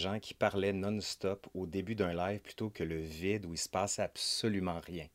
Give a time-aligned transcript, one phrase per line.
[0.00, 3.68] gens qui parlaient non-stop au début d'un live plutôt que le vide où il se
[3.68, 5.06] passe absolument rien.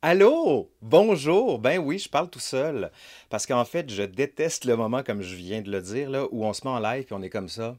[0.00, 0.72] Allô?
[0.80, 1.58] Bonjour!
[1.58, 2.90] Ben oui, je parle tout seul.
[3.30, 6.44] Parce qu'en fait, je déteste le moment, comme je viens de le dire, là, où
[6.44, 7.76] on se met en live et on est comme ça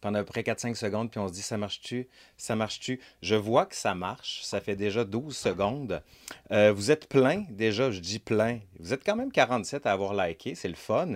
[0.00, 2.08] pendant à peu près 4-5 secondes, puis on se dit, ça marche-tu?
[2.36, 3.00] Ça marche-tu?
[3.22, 4.42] Je vois que ça marche.
[4.42, 6.02] Ça fait déjà 12 secondes.
[6.52, 8.60] Euh, vous êtes plein, déjà, je dis plein.
[8.78, 11.14] Vous êtes quand même 47 à avoir liké, c'est le fun.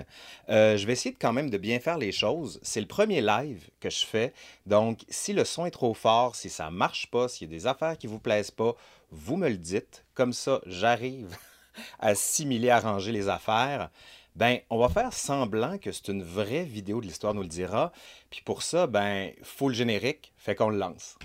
[0.49, 2.59] Euh, je vais essayer quand même de bien faire les choses.
[2.63, 4.33] C'est le premier live que je fais.
[4.67, 7.67] Donc, si le son est trop fort, si ça marche pas, s'il y a des
[7.67, 8.75] affaires qui vous plaisent pas,
[9.11, 10.05] vous me le dites.
[10.15, 11.37] Comme ça, j'arrive
[12.01, 13.91] à simuler, à ranger les affaires.
[14.35, 17.93] Ben, on va faire semblant que c'est une vraie vidéo de l'histoire nous le dira.
[18.31, 21.19] Puis pour ça, ben, faut le générique, fait qu'on le lance.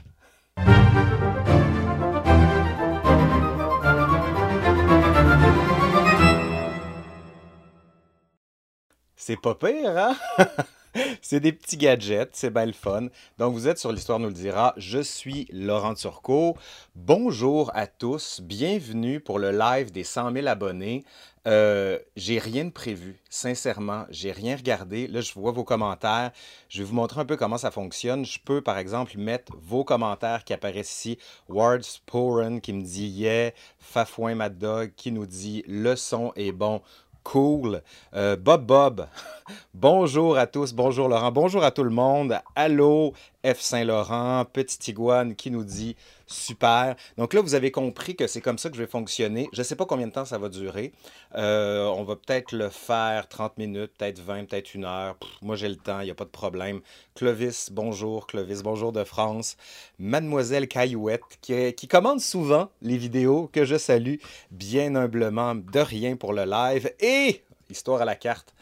[9.16, 10.16] C'est pas pire, hein?
[11.22, 13.08] c'est des petits gadgets, c'est bien le fun.
[13.38, 14.74] Donc, vous êtes sur l'Histoire nous le dira.
[14.78, 16.56] Je suis Laurent Turcot.
[16.96, 18.42] Bonjour à tous.
[18.42, 21.04] Bienvenue pour le live des 100 000 abonnés.
[21.48, 24.06] Euh, j'ai rien de prévu, sincèrement.
[24.10, 25.08] J'ai rien regardé.
[25.08, 26.32] Là, je vois vos commentaires.
[26.68, 28.26] Je vais vous montrer un peu comment ça fonctionne.
[28.26, 31.18] Je peux, par exemple, mettre vos commentaires qui apparaissent ici.
[31.48, 33.52] Ward Sporen qui me dit Yeah.
[33.80, 36.82] Fafouin Mad Dog qui nous dit Le son est bon.
[37.30, 37.82] Cool.
[38.16, 39.06] Euh, Bob Bob,
[39.74, 42.40] bonjour à tous, bonjour Laurent, bonjour à tout le monde.
[42.56, 43.14] Allô,
[43.46, 43.60] F.
[43.60, 45.98] Saint-Laurent, Petit Iguane qui nous dit
[46.28, 46.96] super.
[47.18, 49.50] Donc là, vous avez compris que c'est comme ça que je vais fonctionner.
[49.54, 50.92] Je ne sais pas combien de temps ça va durer.
[51.36, 55.18] Euh, on va peut-être le faire 30 minutes, peut-être 20, peut-être une heure.
[55.42, 56.82] moi, j'ai le temps, il n'y a pas de problème.
[57.16, 58.28] Clovis, bonjour.
[58.28, 59.58] Clovis, bonjour de France.
[60.00, 64.18] Mademoiselle Caillouette, qui, qui commande souvent les vidéos, que je salue
[64.52, 66.92] bien humblement, de rien pour le live.
[67.00, 68.54] Et, histoire à la carte,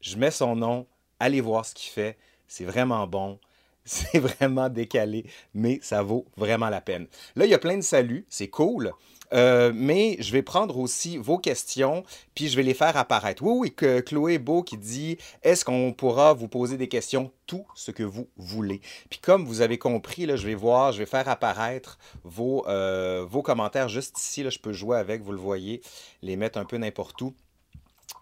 [0.00, 0.86] je mets son nom,
[1.20, 2.18] allez voir ce qu'il fait.
[2.48, 3.38] C'est vraiment bon.
[3.84, 7.06] C'est vraiment décalé, mais ça vaut vraiment la peine.
[7.36, 8.92] Là, il y a plein de saluts, c'est cool.
[9.32, 13.42] Euh, mais je vais prendre aussi vos questions, puis je vais les faire apparaître.
[13.42, 17.64] Oui, oui, que Chloé Beau qui dit Est-ce qu'on pourra vous poser des questions Tout
[17.74, 18.80] ce que vous voulez?
[19.08, 23.26] Puis comme vous avez compris, là, je vais voir, je vais faire apparaître vos, euh,
[23.42, 24.48] commentaires juste ici.
[24.48, 25.80] Je peux jouer avec, vous le voyez,
[26.20, 27.34] les mettre un peu n'importe où.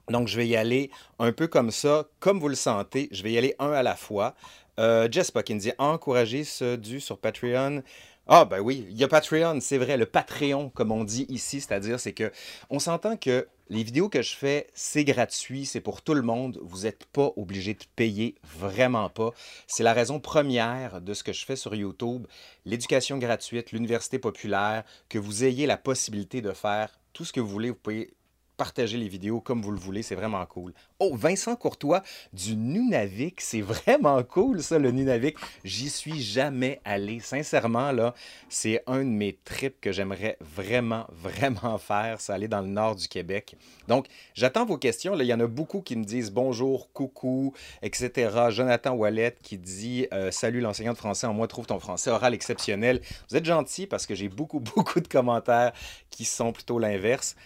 [0.08, 3.08] Donc, je vais y aller un peu comme ça, comme vous le sentez.
[3.12, 4.34] Je vais y aller un à la fois.
[4.80, 7.82] Euh, Jess dit encourager ce du sur Patreon.
[8.26, 11.60] Ah ben oui, il y a Patreon, c'est vrai, le Patreon comme on dit ici,
[11.60, 12.32] c'est-à-dire c'est que
[12.70, 16.58] on s'entend que les vidéos que je fais, c'est gratuit, c'est pour tout le monde,
[16.62, 19.32] vous n'êtes pas obligé de payer, vraiment pas.
[19.66, 22.26] C'est la raison première de ce que je fais sur YouTube,
[22.64, 27.48] l'éducation gratuite, l'université populaire, que vous ayez la possibilité de faire tout ce que vous
[27.48, 28.14] voulez, vous pouvez
[28.60, 30.74] partager les vidéos comme vous le voulez, c'est vraiment cool.
[30.98, 32.02] Oh, Vincent Courtois
[32.34, 35.38] du Nunavik, c'est vraiment cool ça, le Nunavik.
[35.64, 37.20] J'y suis jamais allé.
[37.20, 38.12] Sincèrement, là,
[38.50, 42.96] c'est un de mes trips que j'aimerais vraiment, vraiment faire, ça aller dans le nord
[42.96, 43.56] du Québec.
[43.88, 45.14] Donc, j'attends vos questions.
[45.14, 48.50] Là, il y en a beaucoup qui me disent bonjour, coucou, etc.
[48.50, 52.34] Jonathan Wallet qui dit euh, Salut l'enseignant de français, en moi trouve ton français oral
[52.34, 53.00] exceptionnel.
[53.30, 55.72] Vous êtes gentil parce que j'ai beaucoup, beaucoup de commentaires
[56.10, 57.36] qui sont plutôt l'inverse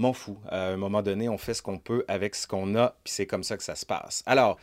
[0.00, 0.38] m'en fous.
[0.48, 3.26] À un moment donné, on fait ce qu'on peut avec ce qu'on a, puis c'est
[3.26, 4.22] comme ça que ça se passe.
[4.26, 4.58] Alors,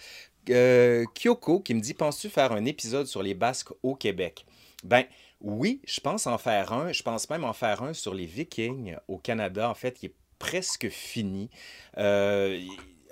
[0.49, 4.45] euh, Kyoko qui me dit Penses-tu faire un épisode sur les Basques au Québec?
[4.83, 5.03] Ben,
[5.41, 6.91] oui, je pense en faire un.
[6.91, 9.69] Je pense même en faire un sur les Vikings au Canada.
[9.69, 11.49] En fait, il est presque fini.
[11.97, 12.59] Euh,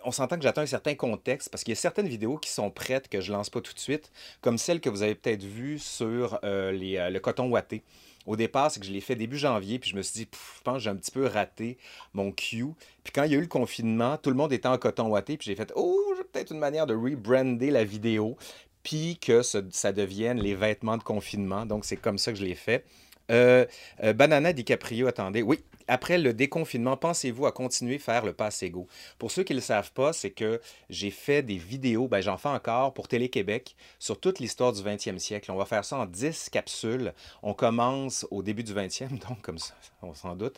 [0.04, 2.70] on s'entend que j'attends un certain contexte parce qu'il y a certaines vidéos qui sont
[2.70, 5.80] prêtes que je lance pas tout de suite, comme celle que vous avez peut-être vue
[5.80, 7.84] sur euh, le coton ouaté.
[8.26, 10.62] Au départ, c'est que je l'ai fait début janvier, puis je me suis dit, je
[10.64, 11.78] pense que j'ai un petit peu raté
[12.14, 12.66] mon cue.
[13.04, 15.38] Puis quand il y a eu le confinement, tout le monde était en coton ouaté,
[15.38, 18.38] puis j'ai fait, oh, j'ai peut-être une manière de rebrander la vidéo,
[18.84, 21.66] puis que ça, devienne les vêtements de confinement.
[21.66, 22.86] Donc, c'est comme ça que je l'ai fait.
[23.32, 23.66] Euh,
[24.04, 25.42] euh, Banana DiCaprio, attendez.
[25.42, 28.88] Oui, après le déconfinement, pensez-vous à continuer à faire le pass Ego?
[29.20, 32.38] Pour ceux qui ne le savent pas, c'est que j'ai fait des vidéos, ben, j'en
[32.38, 35.52] fais encore pour Télé-Québec sur toute l'histoire du 20e siècle.
[35.52, 37.14] On va faire ça en 10 capsules.
[37.44, 40.58] On commence au début du 20e, donc comme ça, on s'en doute,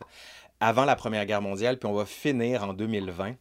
[0.60, 3.36] avant la Première Guerre mondiale, puis on va finir en 2020.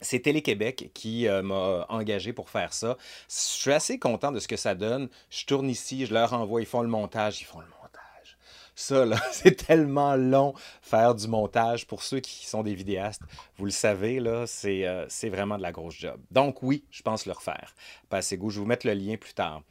[0.00, 2.98] C'est Télé-Québec qui euh, m'a engagé pour faire ça.
[3.28, 5.08] Je suis assez content de ce que ça donne.
[5.30, 7.83] Je tourne ici, je leur envoie, ils font le montage, ils font le montage
[8.74, 11.86] ça, là, c'est tellement long faire du montage.
[11.86, 13.22] Pour ceux qui sont des vidéastes,
[13.56, 16.20] vous le savez, là, c'est, euh, vraiment de la grosse job.
[16.30, 17.74] Donc oui, je pense le refaire.
[18.08, 19.62] Passez goût, je vais vous mettre le lien plus tard.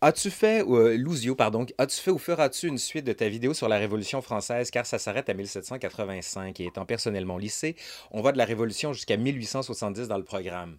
[0.00, 3.78] As-tu fait, euh, pardon, as-tu fait ou feras-tu une suite de ta vidéo sur la
[3.78, 4.70] Révolution française?
[4.70, 7.74] Car ça s'arrête à 1785 et étant personnellement lycée,
[8.12, 10.78] on va de la Révolution jusqu'à 1870 dans le programme.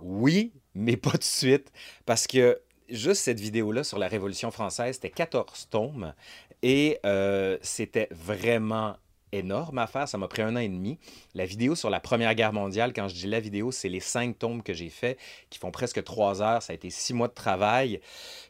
[0.00, 1.72] Oui, mais pas de suite
[2.04, 6.14] parce que juste cette vidéo-là sur la Révolution française, c'était 14 tomes
[6.62, 8.96] et euh, c'était vraiment
[9.32, 10.08] énorme à faire.
[10.08, 10.98] Ça m'a pris un an et demi.
[11.34, 14.38] La vidéo sur la Première Guerre mondiale, quand je dis la vidéo, c'est les cinq
[14.38, 15.18] tomes que j'ai fait
[15.50, 16.62] qui font presque trois heures.
[16.62, 18.00] Ça a été six mois de travail.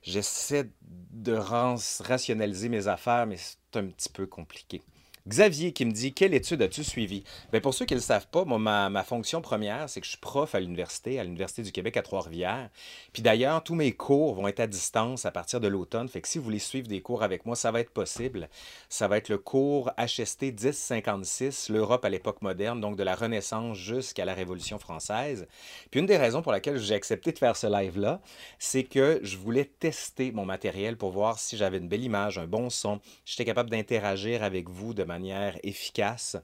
[0.02, 4.82] J'essaie de rationaliser mes affaires, mais c'est un petit peu compliqué.
[5.28, 7.22] Xavier qui me dit Quelle étude as-tu suivi
[7.52, 10.12] Bien, Pour ceux qui ne le savent pas, ma, ma fonction première, c'est que je
[10.12, 12.70] suis prof à l'université, à l'Université du Québec à Trois-Rivières.
[13.12, 16.08] Puis d'ailleurs, tous mes cours vont être à distance à partir de l'automne.
[16.08, 18.48] Fait que si vous voulez suivre des cours avec moi, ça va être possible.
[18.88, 23.76] Ça va être le cours HST 1056, l'Europe à l'époque moderne, donc de la Renaissance
[23.76, 25.46] jusqu'à la Révolution française.
[25.90, 28.22] Puis une des raisons pour laquelle j'ai accepté de faire ce live-là,
[28.58, 32.46] c'est que je voulais tester mon matériel pour voir si j'avais une belle image, un
[32.46, 35.17] bon son, j'étais capable d'interagir avec vous de manière
[35.62, 36.36] efficace.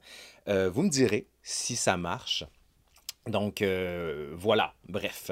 [0.47, 2.43] Euh, vous me direz si ça marche.
[3.27, 5.31] Donc euh, voilà, bref.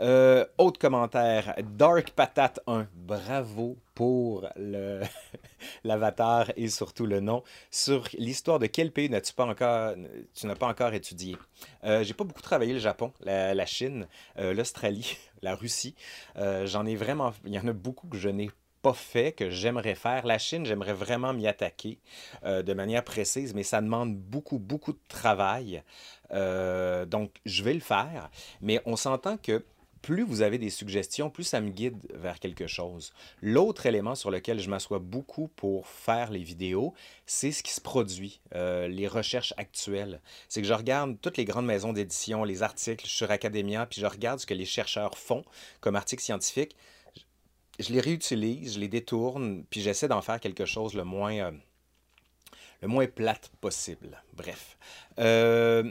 [0.00, 4.48] Euh, autre commentaire, Dark Patate 1, bravo pour
[5.84, 7.42] l'avatar et surtout le nom.
[7.72, 9.96] Sur l'histoire de quel pays n'as-tu pas encore,
[10.34, 11.36] tu n'as pas encore étudié?
[11.82, 14.06] J'ai pas beaucoup travaillé le Japon, la, la Chine,
[14.36, 15.96] l'Australie, la Russie.
[16.36, 18.50] J'en ai vraiment, il y en a beaucoup que je n'ai
[18.82, 20.26] pas fait, que j'aimerais faire.
[20.26, 21.98] La Chine, j'aimerais vraiment m'y attaquer
[22.44, 25.82] euh, de manière précise, mais ça demande beaucoup, beaucoup de travail.
[26.32, 28.30] Euh, donc, je vais le faire,
[28.60, 29.64] mais on s'entend que
[30.02, 33.12] plus vous avez des suggestions, plus ça me guide vers quelque chose.
[33.40, 36.92] L'autre élément sur lequel je m'assois beaucoup pour faire les vidéos,
[37.24, 40.20] c'est ce qui se produit, euh, les recherches actuelles.
[40.48, 44.06] C'est que je regarde toutes les grandes maisons d'édition, les articles sur Academia, puis je
[44.06, 45.44] regarde ce que les chercheurs font
[45.80, 46.76] comme articles scientifiques
[47.78, 51.52] je les réutilise, je les détourne, puis j'essaie d'en faire quelque chose le moins, euh,
[52.80, 54.22] le moins plate possible.
[54.34, 54.78] Bref.
[55.18, 55.90] Euh,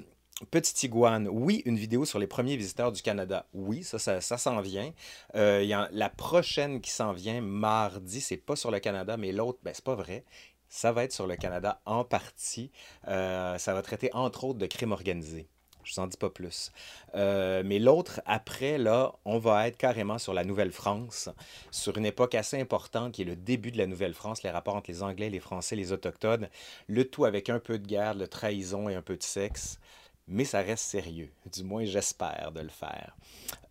[0.49, 3.45] Petite iguane, oui, une vidéo sur les premiers visiteurs du Canada.
[3.53, 4.91] Oui, ça, ça, s'en vient.
[5.35, 9.59] Euh, y la prochaine qui s'en vient mardi, c'est pas sur le Canada, mais l'autre,
[9.61, 10.25] ben, c'est pas vrai.
[10.67, 12.71] Ça va être sur le Canada en partie.
[13.05, 15.47] ça va traiter entre autres de crimes organisés.
[15.83, 16.71] Je vous en dis pas plus.
[17.15, 21.29] Euh, mais l'autre, après, là, on va être carrément sur la Nouvelle-France,
[21.71, 24.91] sur une époque assez importante qui est le début de la Nouvelle-France, les rapports entre
[24.91, 26.49] les Anglais, les Français, les Autochtones,
[26.87, 29.79] le tout avec un peu de guerre, de trahison et un peu de sexe.
[30.27, 31.29] Mais ça reste sérieux.
[31.51, 33.17] Du moins, j'espère de le faire.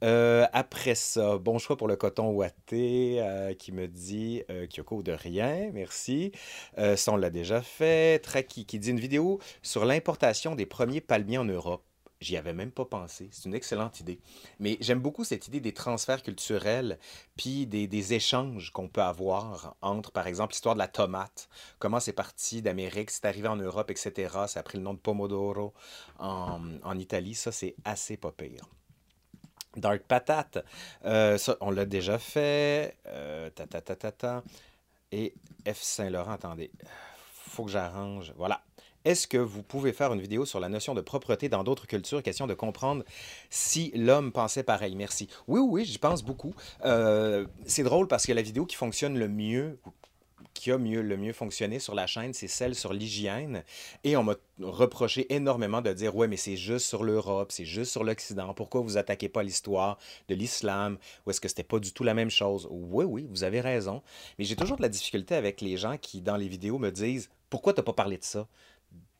[0.02, 5.12] Euh, après ça, bon choix pour le coton ouaté euh, qui me dit Kyoko de
[5.12, 6.32] rien, merci.
[6.76, 8.20] ça, on l'a déjà fait.
[8.22, 11.82] Traki qui dit une vidéo sur l'importation des premiers palmiers en Europe.
[12.20, 13.30] J'y avais même pas pensé.
[13.32, 14.20] C'est une excellente idée.
[14.58, 16.98] Mais j'aime beaucoup cette idée des transferts culturels,
[17.36, 21.48] puis des, échanges qu'on peut avoir entre, par exemple, l'histoire de la tomate.
[21.78, 24.36] Comment c'est parti d'Amérique, c'est arrivé en Europe, etc.
[24.48, 25.72] Ça a pris le nom de Pomodoro
[26.18, 27.34] en, Italie.
[27.34, 28.68] Ça, c'est assez pas pire.
[29.76, 30.58] Dark Patate,
[31.06, 32.96] euh, ça, on l'a déjà fait.
[33.06, 33.48] Euh.
[35.12, 35.34] Et
[35.66, 35.80] F.
[35.80, 36.70] Saint-Laurent, attendez.
[37.32, 38.34] Faut que j'arrange.
[38.36, 38.62] Voilà.
[39.04, 42.22] Est-ce que vous pouvez faire une vidéo sur la notion de propreté dans d'autres cultures,
[42.22, 43.02] question de comprendre
[43.48, 44.94] si l'homme pensait pareil?
[44.94, 45.28] Merci.
[45.48, 46.54] Oui, oui, j'y pense beaucoup.
[46.84, 49.78] Euh, c'est drôle parce que la vidéo qui fonctionne le mieux,
[50.52, 53.64] qui a le mieux fonctionné sur la chaîne, c'est celle sur l'hygiène.
[54.04, 57.92] Et on m'a reproché énormément de dire Ouais, mais c'est juste sur l'Europe, c'est juste
[57.92, 58.52] sur l'Occident.
[58.52, 59.96] Pourquoi vous attaquez pas l'histoire
[60.28, 60.98] de l'islam?
[61.24, 62.68] Ou est-ce que c'était pas du tout la même chose?
[62.70, 64.02] Oui, oui, vous avez raison.
[64.38, 67.30] Mais j'ai toujours de la difficulté avec les gens qui, dans les vidéos, me disent
[67.48, 68.46] Pourquoi tu n'as pas parlé de ça?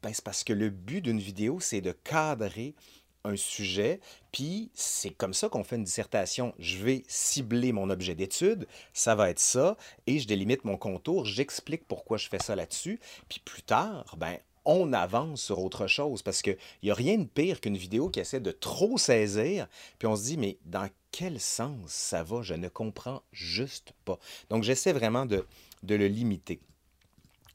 [0.02, 2.74] Ben, c'est parce que le but d'une vidéo, c'est de cadrer
[3.24, 4.00] un sujet,
[4.32, 6.54] puis c'est comme ça qu'on fait une dissertation.
[6.58, 9.76] Je vais cibler mon objet d'étude, ça va être ça,
[10.06, 14.38] et je délimite mon contour, j'explique pourquoi je fais ça là-dessus, puis plus tard, ben,
[14.64, 18.20] on avance sur autre chose, parce qu'il n'y a rien de pire qu'une vidéo qui
[18.20, 19.66] essaie de trop saisir,
[19.98, 22.42] puis on se dit, mais dans quel sens ça va?
[22.42, 24.18] Je ne comprends juste pas.
[24.48, 25.44] Donc j'essaie vraiment de,
[25.82, 26.60] de le limiter.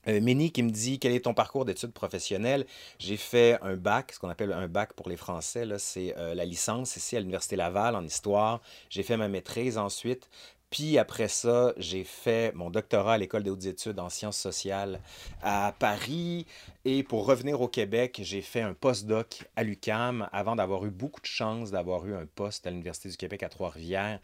[0.08, 2.66] Euh, Méni qui me dit quel est ton parcours d'études professionnelles.
[3.00, 6.46] J'ai fait un bac, ce qu'on appelle un bac pour les Français, c'est euh, la
[6.46, 8.62] licence ici à l'Université Laval en histoire.
[8.90, 10.30] J'ai fait ma maîtrise ensuite.
[10.70, 15.00] Puis après ça, j'ai fait mon doctorat à l'École des hautes études en sciences sociales
[15.42, 16.46] à Paris.
[16.84, 21.22] Et pour revenir au Québec, j'ai fait un postdoc à l'UCAM avant d'avoir eu beaucoup
[21.22, 24.20] de chance d'avoir eu un poste à l'Université du Québec à Trois-Rivières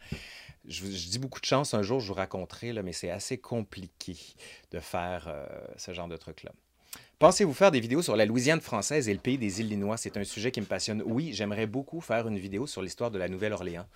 [0.66, 4.16] je, dis beaucoup de chance, un jour je vous raconterai, là, mais c'est assez compliqué
[4.70, 6.52] de faire euh, ce genre de truc-là.
[7.18, 9.96] Pensez-vous faire des vidéos sur la Louisiane française et le pays des Illinois?
[9.96, 11.04] C'est un sujet qui me passionne.
[11.06, 13.86] Oui, j'aimerais beaucoup faire une vidéo sur l'histoire de la Nouvelle-Orléans.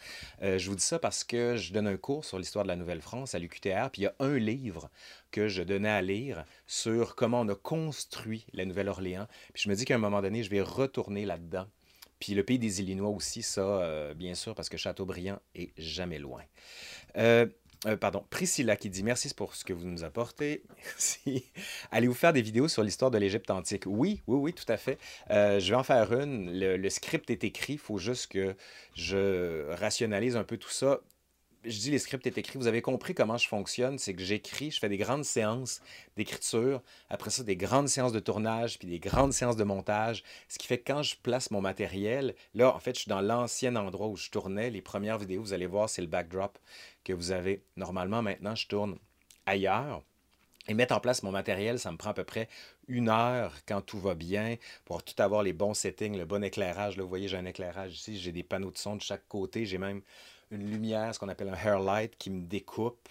[0.42, 2.76] Euh, je vous dis ça parce que je donne un cours sur l'histoire de la
[2.76, 4.90] Nouvelle-France à l'UQTR, puis il y a un livre
[5.32, 9.26] que je donnais à lire sur comment on a construit la Nouvelle-Orléans.
[9.52, 11.66] Puis je me dis qu'à un moment donné, je vais retourner là-dedans
[12.18, 16.18] Puis le pays des Illinois aussi, ça, euh, bien sûr, parce que Châteaubriand est jamais
[16.18, 16.42] loin.
[17.16, 17.46] Euh,
[17.86, 20.62] euh, pardon, Priscilla qui dit merci pour ce que vous nous apportez.
[21.90, 23.84] Allez-vous faire des vidéos sur l'histoire de l'Égypte antique?
[23.86, 24.98] Oui, oui, oui, tout à fait.
[25.28, 26.58] je vais en faire une.
[26.58, 27.74] Le, le script est écrit.
[27.74, 28.56] Il faut juste que
[28.94, 31.00] je rationalise un peu tout ça
[31.66, 34.70] je dis les scripts est écrit, vous avez compris comment je fonctionne, c'est que j'écris,
[34.70, 35.80] je fais des grandes séances
[36.16, 40.58] d'écriture, après ça des grandes séances de tournage, puis des grandes séances de montage, ce
[40.58, 43.76] qui fait que quand je place mon matériel, là en fait je suis dans l'ancien
[43.76, 46.58] endroit où je tournais, les premières vidéos, vous allez voir, c'est le backdrop
[47.04, 47.62] que vous avez.
[47.76, 48.98] Normalement maintenant je tourne
[49.46, 50.02] ailleurs.
[50.68, 52.48] Et mettre en place mon matériel, ça me prend à peu près
[52.88, 56.96] une heure quand tout va bien pour tout avoir les bons settings, le bon éclairage.
[56.96, 59.64] Là, vous voyez, j'ai un éclairage ici, j'ai des panneaux de son de chaque côté,
[59.64, 60.02] j'ai même
[60.50, 63.08] une lumière, ce qu'on appelle un hair light, qui me découpe.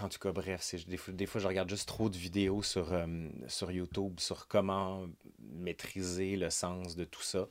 [0.00, 0.74] En tout cas, bref,
[1.08, 3.06] des, fois, je regarde juste trop de vidéos sur, euh,
[3.48, 5.06] sur YouTube sur comment
[5.40, 7.48] maîtriser le sens de tout ça.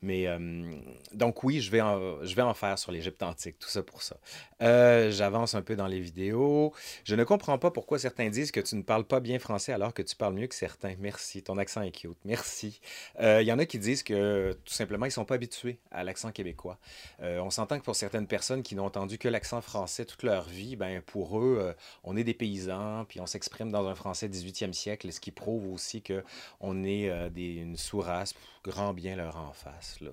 [0.00, 0.74] Mais euh,
[1.12, 4.02] donc oui, je vais, en, je vais en faire sur l'Égypte antique, tout ça pour
[4.02, 4.16] ça.
[4.62, 6.72] Euh, j'avance un peu dans les vidéos.
[7.04, 9.94] Je ne comprends pas pourquoi certains disent que tu ne parles pas bien français alors
[9.94, 10.94] que tu parles mieux que certains.
[10.98, 12.18] Merci, ton accent est cute.
[12.24, 12.80] Merci.
[13.20, 16.02] Il y en a qui disent que tout simplement, ils ne sont pas habitués à
[16.02, 16.78] l'accent québécois.
[17.20, 20.76] on s'entend que pour certaines personnes qui n'ont entendu que l'accent français toute leur vie,
[20.76, 21.72] ben pour eux, euh,
[22.04, 25.72] on est des paysans, puis on s'exprime dans un français 18e siècle, ce qui prouve
[25.72, 28.34] aussi qu'on est euh, des, une sous-race,
[28.64, 30.00] grand bien leur en face.
[30.00, 30.10] Là.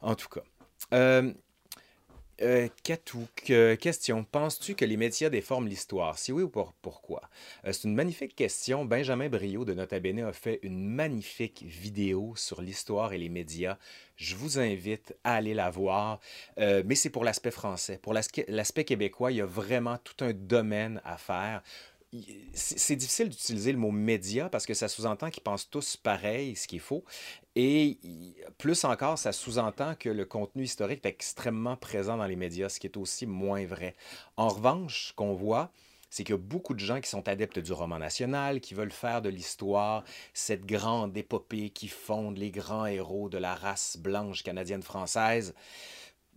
[0.00, 0.42] En tout cas.
[2.42, 2.68] Euh,
[3.50, 4.24] euh, question.
[4.24, 6.18] Penses-tu que les médias déforment l'histoire?
[6.18, 6.50] Si oui ou
[6.82, 7.22] pourquoi?
[7.64, 8.84] c'est une magnifique question.
[8.84, 13.78] Benjamin Brio de Nota Bene a fait une magnifique vidéo sur l'histoire et les médias.
[14.16, 16.20] Je vous invite à aller la voir,
[16.58, 17.98] euh, mais c'est pour l'aspect français.
[18.02, 21.62] Pour l'aspect québécois, il y a vraiment tout un domaine à faire
[22.52, 26.66] c'est difficile d'utiliser le mot média parce que ça sous-entend qu'ils pensent tous pareil, ce
[26.66, 27.04] qu'il faut.
[27.54, 27.98] Et
[28.58, 32.80] plus encore, ça sous-entend que le contenu historique est extrêmement présent dans les médias, ce
[32.80, 33.94] qui est aussi moins vrai.
[34.36, 35.70] En revanche, ce qu'on voit,
[36.08, 38.92] c'est qu'il y a beaucoup de gens qui sont adeptes du roman national, qui veulent
[38.92, 44.42] faire de l'histoire cette grande épopée qui fonde les grands héros de la race blanche
[44.42, 45.54] canadienne-française.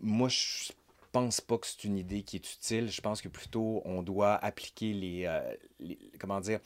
[0.02, 0.72] Moi, je
[1.12, 2.90] pense pas que c'est une idée qui est utile.
[2.90, 5.56] Je pense que plutôt on doit appliquer les, euh,
[6.20, 6.60] comment dire,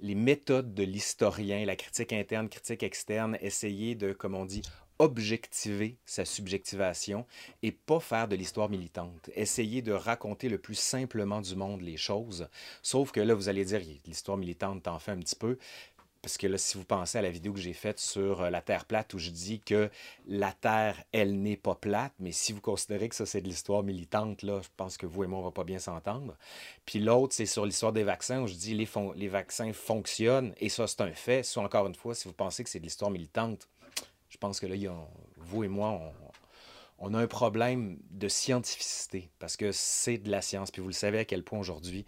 [0.00, 4.62] les méthodes de l'historien, la critique interne, critique externe, essayer de, comme on dit,
[5.00, 7.26] objectiver sa subjectivation
[7.62, 9.30] et pas faire de l'histoire militante.
[9.34, 12.48] Essayer de raconter le plus simplement du monde les choses.
[12.82, 15.56] Sauf que là, vous allez dire, l'histoire militante t'en fait un petit peu.
[16.22, 18.60] Parce que là, si vous pensez à la vidéo que j'ai faite sur euh, la
[18.60, 19.90] Terre plate, où je dis que
[20.26, 23.82] la Terre, elle n'est pas plate, mais si vous considérez que ça, c'est de l'histoire
[23.82, 26.36] militante, là, je pense que vous et moi, on va pas bien s'entendre.
[26.84, 30.68] Puis l'autre, c'est sur l'histoire des vaccins, où je dis les, les vaccins fonctionnent, et
[30.68, 31.42] ça, c'est un fait.
[31.42, 33.68] Soit encore une fois, si vous pensez que c'est de l'histoire militante,
[34.28, 34.76] je pense que là,
[35.36, 36.00] vous et moi,
[36.98, 40.70] on, a un problème de scientificité parce que c'est de la science.
[40.70, 42.06] Puis vous le savez à quel point aujourd'hui,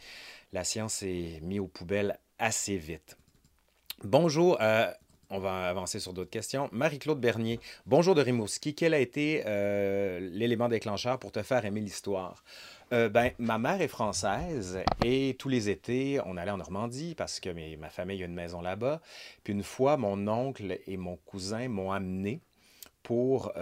[0.53, 3.17] la science est mise aux poubelles assez vite.
[4.05, 4.59] Bonjour.
[4.61, 4.91] Euh,
[5.31, 6.69] on va avancer sur d'autres questions.
[6.73, 7.61] Marie-Claude Bernier.
[7.87, 8.75] Bonjour de Rimouski.
[8.75, 12.43] Quel a été euh, l'élément déclencheur pour te faire aimer l'histoire?
[12.93, 17.39] Euh, ben, ma mère est française et tous les étés, on allait en Normandie parce
[17.39, 19.01] que ma famille a une maison là-bas.
[19.45, 22.41] Puis une fois, mon oncle et mon cousin m'ont amené
[23.05, 23.53] pour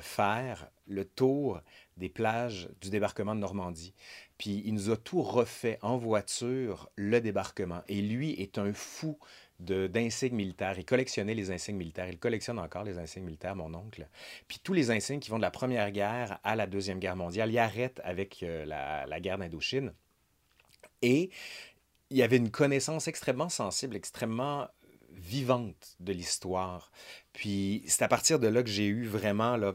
[0.00, 1.60] faire le tour
[1.96, 3.94] des plages du débarquement de Normandie.
[4.38, 7.82] Puis il nous a tout refait en voiture, le débarquement.
[7.88, 9.18] Et lui est un fou
[9.60, 10.78] d'insignes militaires.
[10.78, 12.08] Il collectionnait les insignes militaires.
[12.08, 14.08] Il collectionne encore les insignes militaires, mon oncle.
[14.48, 17.50] Puis tous les insignes qui vont de la Première Guerre à la Deuxième Guerre mondiale,
[17.50, 19.92] il arrête avec euh, la, la, guerre d'Indochine.
[21.02, 21.30] Et
[22.10, 24.68] il y avait une connaissance extrêmement sensible, extrêmement
[25.12, 26.90] vivante de l'histoire.
[27.32, 29.74] Puis c'est à partir de là que j'ai eu vraiment là,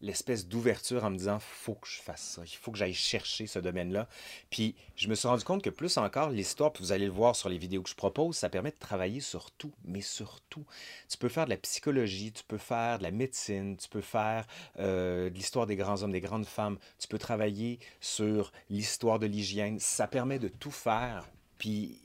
[0.00, 3.46] l'espèce d'ouverture en me disant faut que je fasse ça, il faut que j'aille chercher
[3.46, 4.08] ce domaine-là.
[4.48, 7.48] Puis je me suis rendu compte que plus encore l'histoire, vous allez le voir sur
[7.48, 10.64] les vidéos que je propose, ça permet de travailler sur tout, mais sur tout.
[11.08, 14.46] Tu peux faire de la psychologie, tu peux faire de la médecine, tu peux faire
[14.78, 19.26] euh, de l'histoire des grands hommes, des grandes femmes, tu peux travailler sur l'histoire de
[19.26, 19.78] l'hygiène.
[19.78, 21.28] Ça permet de tout faire.
[21.58, 22.00] Puis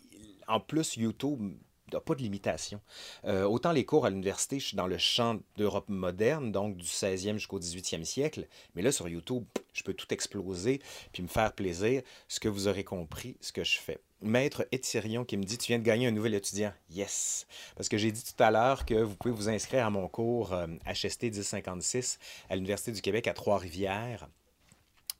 [0.47, 1.55] en plus, YouTube
[1.99, 2.79] pas de limitation.
[3.25, 6.87] Euh, autant les cours à l'université, je suis dans le champ d'Europe moderne, donc du
[6.87, 11.53] 16e jusqu'au 18e siècle, mais là sur YouTube, je peux tout exploser puis me faire
[11.53, 13.99] plaisir, ce que vous aurez compris, ce que je fais.
[14.21, 16.73] Maître Ethirion qui me dit Tu viens de gagner un nouvel étudiant.
[16.89, 17.45] Yes!
[17.75, 20.55] Parce que j'ai dit tout à l'heure que vous pouvez vous inscrire à mon cours
[20.87, 22.17] HST euh, 1056
[22.49, 24.27] à l'Université du Québec à Trois-Rivières.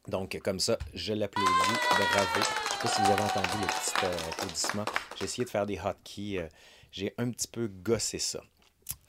[0.08, 1.50] Donc, comme ça, je l'applaudis.
[1.89, 2.75] Bravo.
[2.86, 4.86] Sais pas si vous avez entendu le petit euh, applaudissement.
[5.15, 6.38] J'ai essayé de faire des hotkeys.
[6.38, 6.48] Euh,
[6.92, 8.42] j'ai un petit peu gossé ça.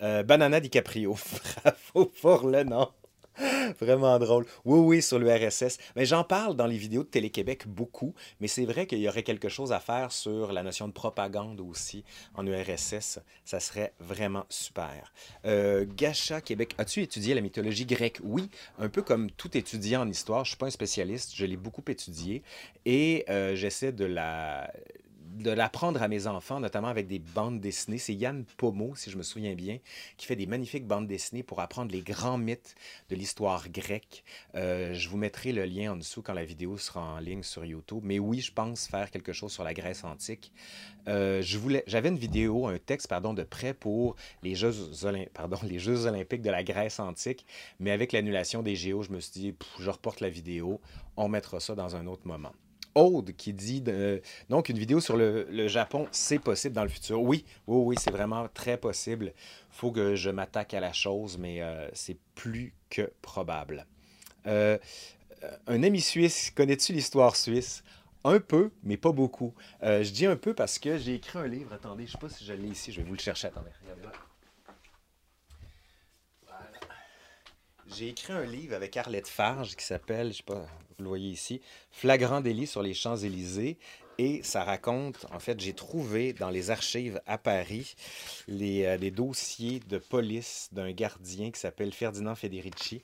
[0.01, 1.15] Euh, Banana DiCaprio.
[1.63, 2.89] Bravo pour le nom.
[3.81, 4.47] Vraiment drôle.
[4.65, 5.79] Oui, oui, sur le RSS.
[5.95, 9.23] Mais j'en parle dans les vidéos de Télé-Québec beaucoup, mais c'est vrai qu'il y aurait
[9.23, 13.21] quelque chose à faire sur la notion de propagande aussi en URSS.
[13.45, 15.13] Ça serait vraiment super.
[15.45, 18.21] Euh, Gacha Québec, as-tu étudié la mythologie grecque?
[18.23, 20.45] Oui, un peu comme tout étudiant en histoire.
[20.45, 22.43] Je ne suis pas un spécialiste, je l'ai beaucoup étudié
[22.85, 24.71] et euh, j'essaie de la
[25.37, 27.99] de l'apprendre à mes enfants, notamment avec des bandes dessinées.
[27.99, 29.79] C'est Yann Pomo, si je me souviens bien,
[30.17, 32.75] qui fait des magnifiques bandes dessinées pour apprendre les grands mythes
[33.11, 34.25] de l'histoire grecque.
[34.55, 37.65] Euh, je vous mettrai le lien en dessous quand la vidéo sera en ligne sur
[37.65, 38.01] YouTube.
[38.03, 40.53] Mais oui, je pense faire quelque chose sur la Grèce antique.
[41.09, 41.43] Euh,
[41.87, 44.73] j'avais une vidéo, un texte, pardon, de prêt pour les Jeux,
[45.35, 47.47] pardon, les Jeux olympiques de la Grèce antique.
[47.79, 50.81] Mais avec l'annulation des Géos, je me suis dit, je reporte la vidéo.
[51.17, 52.53] On mettra ça dans un autre moment.
[52.97, 53.85] Aude qui dit
[54.49, 57.23] donc une vidéo sur le, Japon, c'est possible dans le futur.
[57.23, 59.33] Oui, oui, oui, c'est vraiment très possible.
[59.71, 63.87] Faut que je m'attaque à la chose, mais euh, c'est plus que probable.
[64.47, 64.79] Euh,
[65.67, 67.85] un ami suisse, connais-tu l'histoire suisse?
[68.25, 69.55] Un peu, mais pas beaucoup.
[69.83, 71.73] Euh, je dis un peu parce que j'ai écrit un livre.
[71.75, 73.49] Attendez, je ne sais pas si je l'ai ici, je vais vous le chercher.
[73.49, 74.03] Attendez, regardez
[77.95, 80.67] J'ai écrit un livre avec Arlette Farge qui s'appelle, je sais pas,
[80.99, 83.79] vous le voyez ici, Flagrant délit sur les Champs-Élysées.
[84.19, 87.97] Et ça raconte, en fait, j'ai trouvé dans les archives à Paris
[88.49, 93.03] les, euh, dossiers de police d'un gardien qui s'appelle Ferdinand Federici.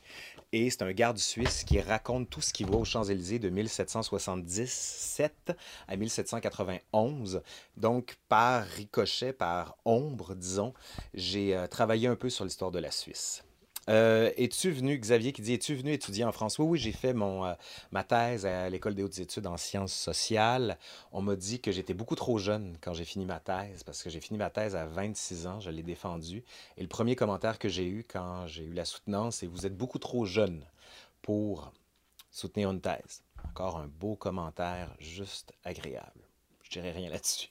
[0.52, 5.52] Et c'est un garde suisse qui raconte tout ce qui va aux Champs-Élysées de 1777
[5.86, 7.42] à 1791.
[7.76, 10.72] Donc, par ricochet, par ombre, disons,
[11.12, 13.44] j'ai euh, travaillé un peu sur l'histoire de la Suisse.
[13.88, 16.58] Euh, es-tu venu, Xavier qui dit, es-tu venu étudier en France?
[16.58, 17.54] Oui, oui, j'ai fait mon, euh,
[17.90, 20.78] ma thèse à l'École des hautes études en sciences sociales.
[21.10, 24.10] On m'a dit que j'étais beaucoup trop jeune quand j'ai fini ma thèse, parce que
[24.10, 26.44] j'ai fini ma thèse à 26 ans, je l'ai défendue.
[26.76, 29.76] Et le premier commentaire que j'ai eu quand j'ai eu la soutenance, c'est Vous êtes
[29.76, 30.64] beaucoup trop jeune
[31.20, 31.72] pour
[32.30, 33.22] soutenir une thèse.
[33.48, 36.31] Encore un beau commentaire, juste agréable.
[36.72, 37.48] Je dirais rien là-dessus.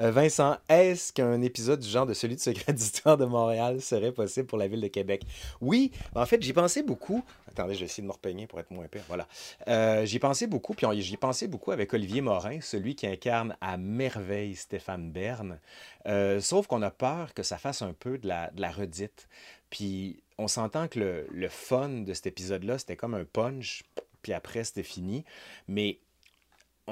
[0.00, 4.12] Euh, Vincent, est-ce qu'un épisode du genre de celui de Secret d'Histoire de Montréal serait
[4.12, 5.24] possible pour la ville de Québec?
[5.60, 7.22] Oui, en fait, j'y pensais beaucoup.
[7.50, 9.02] Attendez, je vais essayer de me repeigner pour être moins pire.
[9.08, 9.28] Voilà.
[9.68, 13.76] Euh, j'y pensais beaucoup, puis j'y pensais beaucoup avec Olivier Morin, celui qui incarne à
[13.76, 15.58] merveille Stéphane Bern.
[16.06, 19.28] Euh, sauf qu'on a peur que ça fasse un peu de la, de la redite.
[19.68, 23.82] Puis on s'entend que le, le fun de cet épisode-là, c'était comme un punch,
[24.22, 25.26] puis après, c'était fini.
[25.68, 25.98] Mais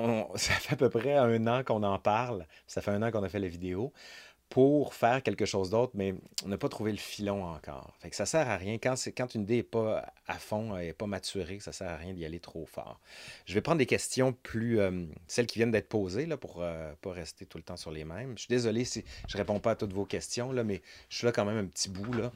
[0.36, 3.22] ça fait à peu près un an qu'on en parle, ça fait un an qu'on
[3.22, 3.92] a fait la vidéo,
[4.50, 6.12] pour faire quelque chose d'autre, mais
[6.44, 7.94] on n'a pas trouvé le filon encore.
[8.00, 8.78] Fait que ça sert à rien.
[8.78, 12.24] Quand, une idée n'est pas à fond, n'est pas maturée, ça sert à rien d'y
[12.24, 13.00] aller trop fort.
[13.46, 14.80] Je vais prendre des questions plus...
[14.80, 17.92] Euh, celles qui viennent d'être posées, pour ne euh, pas rester tout le temps sur
[17.92, 18.32] les mêmes.
[18.36, 21.26] Je suis désolé si je ne réponds pas à toutes vos questions, mais je suis
[21.26, 22.12] là quand même un petit bout.
[22.12, 22.32] Là.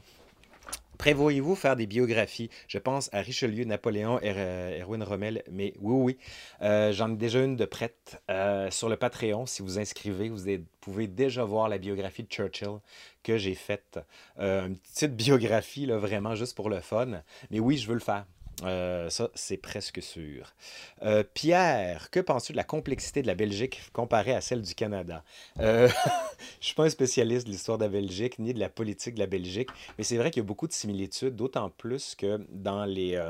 [0.98, 2.50] Prévoyez-vous faire des biographies?
[2.68, 6.18] Je pense à Richelieu, Napoléon, er Erwin Rommel, mais oui, oui.
[6.62, 9.46] Euh, j'en ai déjà une de prête euh, sur le Patreon.
[9.46, 10.44] Si vous inscrivez, vous
[10.80, 12.78] pouvez déjà voir la biographie de Churchill
[13.22, 13.98] que j'ai faite.
[14.38, 17.22] une petite biographie, là, vraiment juste pour le fun.
[17.50, 18.24] Mais oui, je veux le faire.
[18.62, 20.54] Euh, ça, c'est presque sûr.
[21.02, 25.24] Euh, Pierre, que penses-tu de la complexité de la Belgique comparée à celle du Canada?
[25.60, 25.88] Euh,
[26.38, 29.14] je ne suis pas un spécialiste de l'histoire de la Belgique ni de la politique
[29.14, 32.46] de la Belgique, mais c'est vrai qu'il y a beaucoup de similitudes, d'autant plus que
[32.50, 33.20] dans les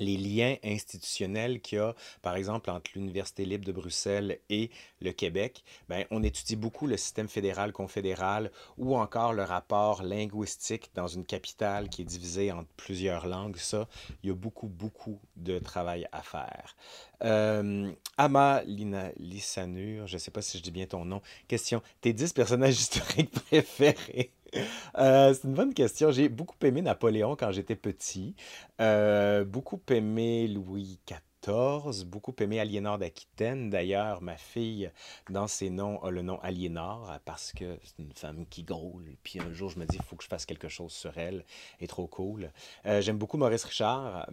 [0.00, 5.12] les liens institutionnels qu'il y a, par exemple, entre l'Université libre de Bruxelles et le
[5.12, 11.24] Québec, ben, on étudie beaucoup le système fédéral-confédéral ou encore le rapport linguistique dans une
[11.24, 13.56] capitale qui est divisée en plusieurs langues.
[13.56, 13.88] Ça,
[14.22, 16.76] il y a beaucoup, beaucoup de travail à faire.
[17.24, 21.20] Euh, Ama Lissanur, je ne sais pas si je dis bien ton nom.
[21.48, 24.32] Question, tes 10 personnages historiques préférés?
[24.98, 26.10] Euh, c'est une bonne question.
[26.10, 28.34] J'ai beaucoup aimé Napoléon quand j'étais petit.
[28.80, 32.04] Euh, beaucoup aimé Louis XIV.
[32.04, 33.70] Beaucoup aimé Aliénor d'Aquitaine.
[33.70, 34.90] D'ailleurs, ma fille,
[35.30, 39.14] dans ses noms, a le nom Aliénor parce que c'est une femme qui groule.
[39.22, 41.44] Puis un jour, je me dis, il faut que je fasse quelque chose sur elle.
[41.78, 42.50] Elle est trop cool.
[42.86, 44.28] Euh, j'aime beaucoup Maurice Richard,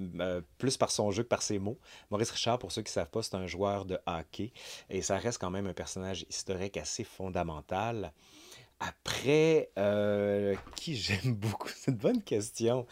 [0.57, 1.77] plus par son jeu que par ses mots.
[2.09, 4.51] Maurice Richard, pour ceux qui ne savent pas, c'est un joueur de hockey.
[4.89, 8.13] Et ça reste quand même un personnage historique assez fondamental.
[8.79, 11.69] Après, euh, qui j'aime beaucoup?
[11.75, 12.85] C'est une bonne question.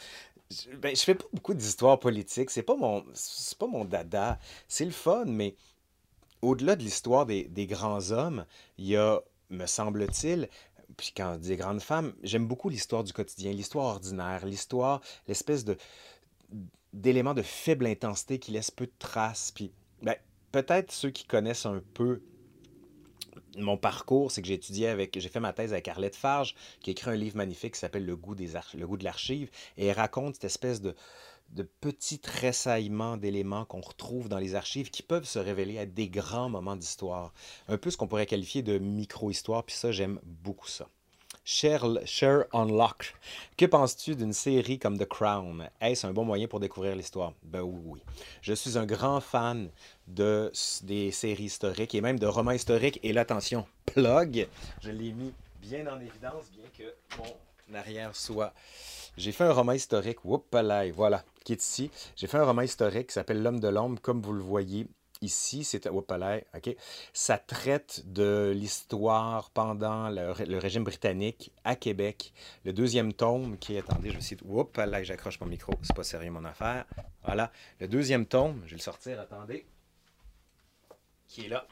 [0.52, 2.50] Je, ben, je fais pas beaucoup d'histoire politique.
[2.50, 4.40] C'est pas pas mon dada.
[4.68, 5.56] C'est le fun, mais
[6.42, 8.46] au-delà de l'histoire des, des grands hommes,
[8.78, 10.50] il y a, me semble-t-il,
[10.98, 15.78] puis quand dit grandes femmes, j'aime beaucoup l'histoire du quotidien, l'histoire ordinaire, l'histoire, l'espèce de
[16.94, 19.52] d'éléments de faible intensité qui laissent peu de traces.
[19.52, 19.72] Puis,
[20.04, 20.16] ben,
[20.52, 22.22] peut-être ceux qui connaissent un peu
[23.58, 26.92] mon parcours, c'est que j'ai étudié avec, j'ai fait ma thèse avec Arlette Farge, qui
[26.92, 30.82] écrit un livre magnifique qui s'appelle Le goût, des de l'archive, et raconte cette espèce
[30.82, 30.96] de,
[31.52, 36.10] de petits tressaillements d'éléments qu'on retrouve dans les archives qui peuvent se révéler à des
[36.10, 37.34] grands moments d'histoire.
[37.68, 40.88] Un peu ce qu'on pourrait qualifier de micro-histoire, puis ça, j'aime beaucoup ça.
[41.46, 43.14] Share, Share Unlock.
[43.58, 45.70] Que penses-tu d'une série comme The Crown?
[45.82, 47.34] Est-ce un bon moyen pour découvrir l'histoire?
[47.44, 48.00] Ben oui, oui.
[48.42, 49.70] Je suis un grand fan
[50.08, 50.52] de,
[50.84, 53.00] des séries historiques et même de romans historiques.
[53.04, 54.48] Et l'attention, plug,
[54.82, 58.54] je l'ai mis bien en évidence, bien que mon arrière soit...
[59.18, 60.56] J'ai fait un roman historique, whoop,
[60.96, 61.92] voilà, qui est ici.
[62.16, 64.88] J'ai fait un roman historique qui s'appelle L'homme de l'ombre, comme vous le voyez
[65.24, 66.76] ici, c'est palais, OK?
[67.14, 72.34] Ça traite de l'histoire pendant le, régime britannique à Québec.
[72.66, 74.44] Le deuxième tome, qui attendez, je essayer de,
[74.86, 76.86] là, j'accroche mon micro, c'est pas sérieux mon affaire.
[77.24, 79.66] Voilà, le deuxième tome, je vais le sortir, attendez,
[81.28, 81.66] qui est là,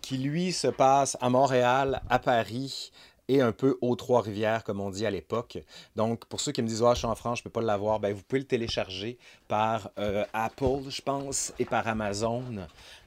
[0.00, 2.92] qui lui se passe à Montréal, à Paris,
[3.30, 5.58] et un peu aux Trois-Rivières, comme on dit à l'époque.
[5.94, 7.62] Donc, pour ceux qui me disent, ah, je suis en France, je ne peux pas
[7.62, 12.42] l'avoir, ben, vous pouvez le télécharger par euh, Apple, je pense, et par Amazon.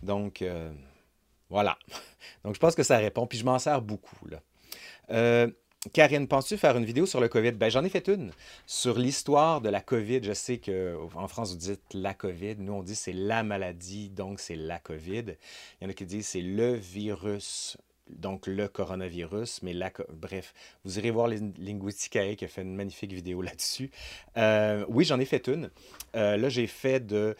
[0.01, 0.71] Donc, euh,
[1.49, 1.77] voilà.
[2.45, 3.27] Donc, je pense que ça répond.
[3.27, 4.15] Puis, je m'en sers beaucoup.
[5.11, 5.49] Euh,
[5.91, 7.51] Karine, penses-tu faire une vidéo sur le COVID?
[7.51, 8.31] Ben, j'en ai fait une
[8.65, 10.23] sur l'histoire de la COVID.
[10.23, 12.55] Je sais qu'en France, vous dites la COVID.
[12.59, 15.35] Nous, on dit c'est la maladie, donc c'est la COVID.
[15.81, 17.77] Il y en a qui disent c'est le virus
[18.09, 23.13] donc le coronavirus, mais la, bref, vous irez voir Linguisticae qui a fait une magnifique
[23.13, 23.91] vidéo là-dessus.
[24.37, 25.69] Euh, oui, j'en ai fait une.
[26.15, 27.35] Euh, là, j'ai fait de,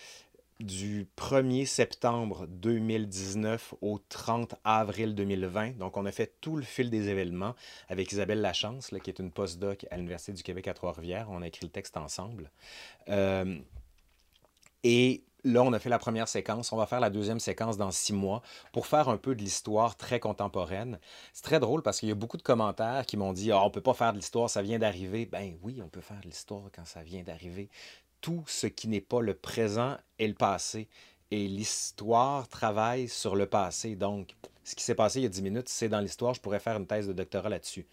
[0.59, 5.77] du 1er septembre 2019 au 30 avril 2020.
[5.77, 7.55] Donc, on a fait tout le fil des événements
[7.89, 11.27] avec Isabelle Lachance, là, qui est une postdoc à l'Université du Québec à Trois-Rivières.
[11.29, 12.49] On a écrit le texte ensemble.
[13.09, 13.59] Euh,
[14.83, 16.71] et Là, on a fait la première séquence.
[16.71, 19.97] On va faire la deuxième séquence dans six mois pour faire un peu de l'histoire
[19.97, 20.99] très contemporaine.
[21.33, 23.65] C'est très drôle parce qu'il y a beaucoup de commentaires qui m'ont dit ah, on
[23.65, 25.25] ne peut pas faire de l'histoire, ça vient d'arriver.
[25.25, 27.69] Ben oui, on peut faire de l'histoire quand ça vient d'arriver.
[28.21, 30.87] Tout ce qui n'est pas le présent est le passé.
[31.29, 33.95] Et l'histoire travaille sur le passé.
[33.95, 36.33] Donc, ce qui s'est passé il y a dix minutes, c'est dans l'histoire.
[36.33, 37.85] Je pourrais faire une thèse de doctorat là-dessus.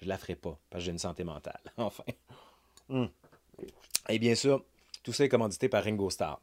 [0.00, 1.60] Je ne la ferai pas parce que j'ai une santé mentale.
[1.76, 2.04] enfin.
[2.88, 3.06] Hmm.
[4.08, 4.64] Et bien sûr,
[5.02, 6.40] tout ça est commandité par Ringo Starr.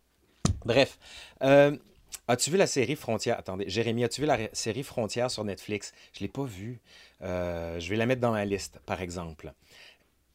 [0.65, 0.97] Bref.
[1.41, 1.76] Euh,
[2.28, 3.38] as-tu vu la série Frontières?
[3.39, 5.93] Attendez, Jérémy, as-tu vu la série Frontières sur Netflix?
[6.13, 6.80] Je ne l'ai pas vue.
[7.21, 9.54] Euh, je vais la mettre dans ma liste, par exemple.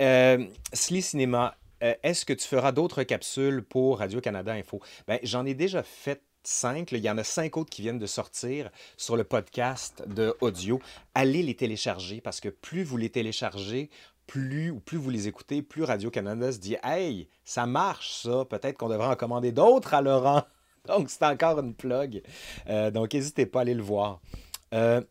[0.00, 4.80] Euh, Sli Cinéma, euh, est-ce que tu feras d'autres capsules pour Radio-Canada Info?
[5.06, 6.92] Ben, j'en ai déjà fait cinq.
[6.92, 10.80] Il y en a cinq autres qui viennent de sortir sur le podcast de audio.
[11.14, 13.90] Allez les télécharger parce que plus vous les téléchargez,
[14.28, 18.76] plus ou plus vous les écoutez, plus Radio-Canada se dit Hey, ça marche ça, peut-être
[18.76, 20.44] qu'on devrait en commander d'autres à Laurent.
[20.86, 22.22] Donc, c'est encore une plug.
[22.68, 24.20] Euh, donc, n'hésitez pas à aller le voir.
[24.72, 25.02] Euh,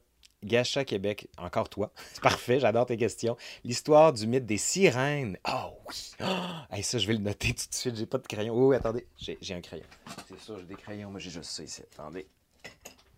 [0.43, 1.91] Gacha Québec, encore toi.
[2.13, 3.37] C'est parfait, j'adore tes questions.
[3.63, 5.37] L'histoire du mythe des sirènes.
[5.47, 6.13] Oh oui!
[6.71, 7.95] Oh, ça, je vais le noter tout de suite.
[7.95, 8.55] J'ai pas de crayon.
[8.55, 9.85] Oui, attendez, j'ai un crayon.
[10.27, 11.81] C'est sûr, j'ai des crayons, mais j'ai juste ça ici.
[11.93, 12.27] Attendez.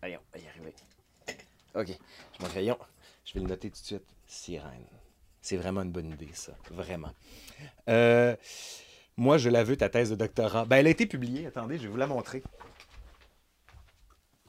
[0.02, 0.74] Allez, on va y arriver.
[1.76, 2.78] Ok, j'ai mon crayon.
[3.26, 4.04] Je vais le noter tout de suite.
[4.28, 4.99] Sirène.
[5.50, 6.52] C'est vraiment une bonne idée, ça.
[6.70, 7.10] Vraiment.
[7.88, 8.36] Euh,
[9.18, 10.66] moi, je la veux, ta thèse de doctorat.
[10.66, 11.48] Ben, elle a été publiée.
[11.48, 12.44] Attendez, je vais vous la montrer.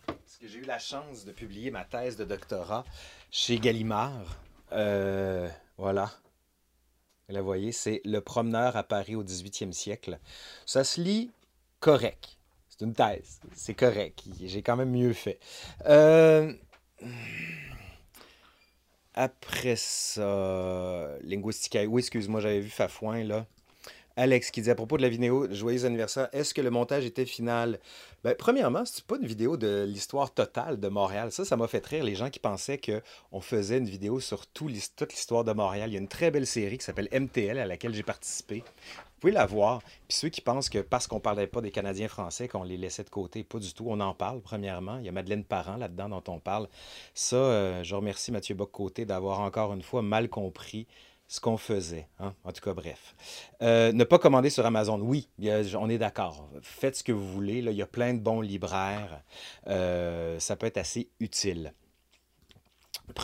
[0.04, 2.84] Parce que j'ai eu la chance de publier ma thèse de doctorat
[3.30, 4.42] chez Gallimard.
[4.72, 6.10] Euh, voilà.
[7.30, 10.18] Vous la voyez, c'est Le promeneur à Paris au 18e siècle.
[10.66, 11.30] Ça se lit
[11.78, 12.36] correct.
[12.68, 13.40] C'est une thèse.
[13.54, 14.22] C'est correct.
[14.38, 15.40] J'ai quand même mieux fait.
[15.86, 16.52] Euh...
[19.14, 21.84] Après ça, Linguistica.
[21.84, 23.46] Oui, excuse-moi, j'avais vu Fafouin, là.
[24.16, 27.26] Alex qui dit à propos de la vidéo Joyeux anniversaire, est-ce que le montage était
[27.26, 27.78] final?
[28.24, 31.32] Ben, Premièrement, c'est pas une vidéo de l'histoire totale de Montréal.
[31.32, 34.70] Ça, ça m'a fait rire les gens qui pensaient qu'on faisait une vidéo sur tout
[34.96, 35.90] toute l'histoire de Montréal.
[35.90, 38.62] Il y a une très belle série qui s'appelle MTL à laquelle j'ai participé.
[39.20, 39.82] Vous pouvez la voir.
[40.08, 42.78] Puis ceux qui pensent que parce qu'on ne parlait pas des Canadiens français, qu'on les
[42.78, 43.84] laissait de côté, pas du tout.
[43.88, 44.98] On en parle, premièrement.
[44.98, 46.68] Il y a Madeleine Parent là-dedans dont on parle.
[47.12, 50.86] Ça, euh, je remercie Mathieu Bock-Côté d'avoir encore une fois mal compris
[51.30, 52.08] ce qu'on faisait.
[52.18, 52.34] Hein?
[52.42, 53.14] En tout cas, bref.
[53.62, 54.98] Euh, ne pas commander sur Amazon.
[55.00, 55.28] Oui,
[55.78, 56.50] on est d'accord.
[56.60, 57.58] Faites ce que vous voulez.
[57.58, 59.22] il y a plein de bons libraires.
[59.68, 61.72] Euh, ça peut être assez utile.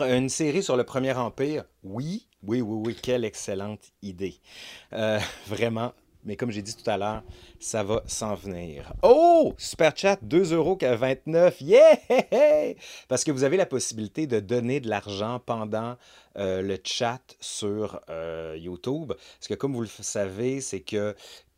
[0.01, 4.40] Une série sur le Premier Empire, oui, oui, oui, oui, quelle excellente idée.
[4.92, 5.92] Euh, vraiment,
[6.27, 7.23] mais comme j'ai dit tout à l'heure,
[7.59, 8.93] ça va s'en venir.
[9.03, 9.55] Oh!
[9.57, 11.55] Super chat, 2,29€.
[11.61, 12.75] Yeah!
[13.09, 15.97] Parce que vous avez la possibilité de donner de l'argent pendant
[16.37, 19.09] euh, le chat sur euh, YouTube.
[19.09, 21.15] Parce que comme vous le savez, c'est que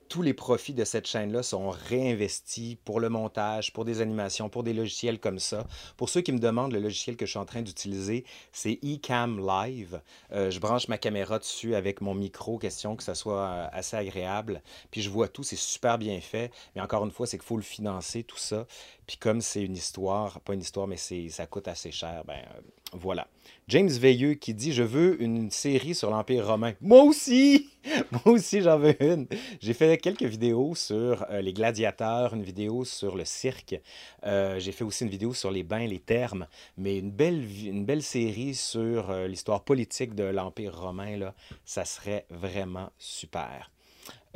[0.08, 4.62] tous les profits de cette chaîne-là sont réinvestis pour le montage, pour des animations, pour
[4.62, 5.66] des logiciels comme ça.
[5.96, 9.38] Pour ceux qui me demandent le logiciel que je suis en train d'utiliser, c'est eCam
[9.46, 10.00] Live.
[10.32, 13.96] Euh, je branche ma caméra dessus avec mon micro, question que ça soit euh, assez
[13.96, 14.62] agréable.
[14.90, 16.50] Puis je vois tout, c'est super bien fait.
[16.74, 18.66] Mais encore une fois, c'est qu'il faut le financer, tout ça.
[19.08, 22.60] Puis comme c'est une histoire, pas une histoire, mais ça coûte assez cher, ben euh,
[22.92, 23.26] voilà.
[23.66, 26.74] James Veilleux qui dit Je veux une série sur l'Empire romain.
[26.82, 27.70] Moi aussi
[28.12, 29.26] Moi aussi, j'en veux une.
[29.62, 33.80] J'ai fait quelques vidéos sur euh, les gladiateurs, une vidéo sur le cirque.
[34.24, 36.46] Euh, j'ai fait aussi une vidéo sur les bains, les termes.
[36.76, 42.26] Mais une belle, une belle série sur l'histoire politique de l'Empire romain, là, ça serait
[42.28, 43.70] vraiment super.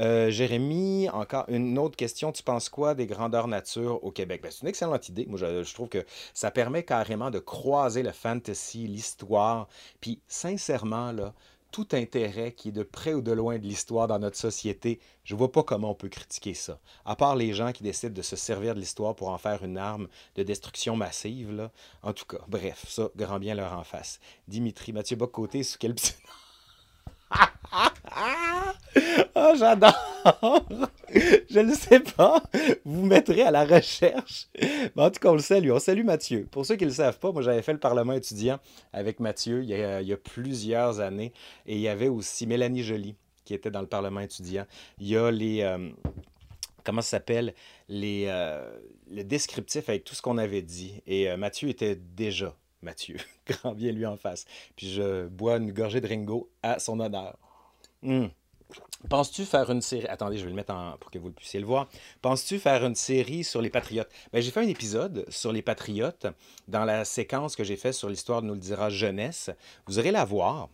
[0.01, 2.33] Euh, Jérémy, encore une autre question.
[2.33, 4.41] Tu penses quoi des grandeurs nature au Québec?
[4.43, 5.27] Ben, c'est une excellente idée.
[5.27, 9.69] Moi, je, trouve que ça permet carrément de croiser le fantasy, l'histoire.
[10.01, 11.35] Puis, sincèrement, là,
[11.71, 15.35] tout intérêt qui est de près ou de loin de l'histoire dans notre société, je
[15.35, 16.79] vois pas comment on peut critiquer ça.
[17.05, 19.79] À part les gens qui décident de se servir de l'histoire pour en faire une
[19.79, 21.71] arme de destruction massive, là.
[22.03, 24.21] En tout cas, bref, ça, grand bien leur en face.
[24.49, 25.95] Dimitri, Mathieu Bocoté, sous quel
[29.43, 29.95] oh, j'adore!
[31.51, 32.43] Je ne sais pas.
[32.85, 34.49] Vous mettrez à la recherche.
[34.97, 35.71] Mais en tout cas, on le salue.
[35.71, 36.47] On salue Mathieu.
[36.51, 38.59] Pour ceux qui ne le savent pas, moi, j'avais fait le Parlement étudiant
[38.93, 41.33] avec Mathieu il y, a, plusieurs années.
[41.67, 44.67] Et il y avait aussi Mélanie Joly qui était dans le Parlement étudiant.
[44.99, 45.63] Il y a les.
[45.63, 45.91] Euh,
[46.85, 47.55] comment ça s'appelle?
[47.89, 48.75] Les, euh,
[49.11, 51.03] le descriptif avec tout ce qu'on avait dit.
[51.07, 53.17] Et euh, Mathieu était déjà Mathieu.
[53.47, 54.45] Grand bien lui en face.
[54.77, 57.37] Puis je bois une gorgée de Ringo à son honneur.
[58.03, 58.27] Hmm.
[59.09, 60.07] Penses-tu faire une série...
[60.07, 60.97] Attendez, je vais le mettre en...
[60.99, 61.89] pour que vous puissiez le voir.
[62.21, 64.09] Penses-tu faire une série sur les Patriotes?
[64.33, 66.27] Ben, j'ai fait un épisode sur les Patriotes
[66.69, 69.51] dans la séquence que j'ai faite sur l'histoire de nous le dira jeunesse.
[69.87, 70.69] Vous aurez la voir.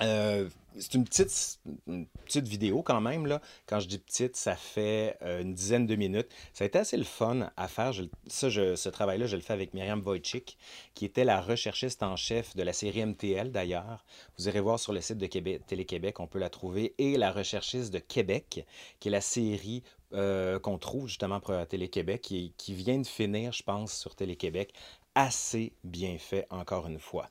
[0.00, 3.26] Euh, c'est une petite, vidéo quand même.
[3.26, 3.40] Là.
[3.66, 6.28] Quand je dis petite, ça fait euh, une dizaine de minutes.
[6.52, 7.92] Ça a été assez le fun à faire.
[8.26, 10.56] ça, ce travail-là, je le fais avec Myriam Wojcik,
[10.94, 14.04] qui était la recherchiste en chef de la série MTL d'ailleurs.
[14.38, 16.94] Vous irez voir sur le site de Télé-Québec, on peut la trouver.
[16.98, 18.66] Et la recherchiste de Québec,
[19.00, 19.82] qui est la série
[20.14, 24.72] euh, qu'on trouve justement pour Télé-Québec, qui, vient de finir, je pense, sur Télé-Québec.
[25.14, 27.28] Assez bien fait, encore une fois.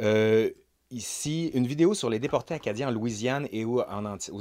[0.00, 0.50] Euh,
[0.90, 3.82] ici une vidéo sur les déportés acadiens en Louisiane et aux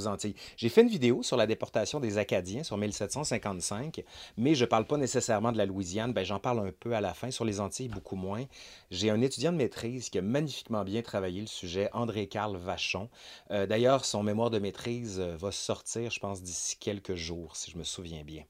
[0.08, 0.36] Antilles.
[0.56, 4.04] J'ai fait une vidéo sur la déportation des Acadiens sur 1755,
[4.38, 6.14] mais je ne parle pas nécessairement de la Louisiane.
[6.14, 7.32] Ben, J'en parle un peu à la fin.
[7.32, 8.46] Sur les Antilles, beaucoup moins.
[8.92, 13.10] J'ai un étudiant de maîtrise qui a magnifiquement bien travaillé le sujet, André-Carl Vachon.
[13.52, 17.72] Euh, d'ailleurs, son mémoire de maîtrise euh, va sortir, je pense, d'ici quelques jours, si
[17.72, 18.44] je me souviens bien.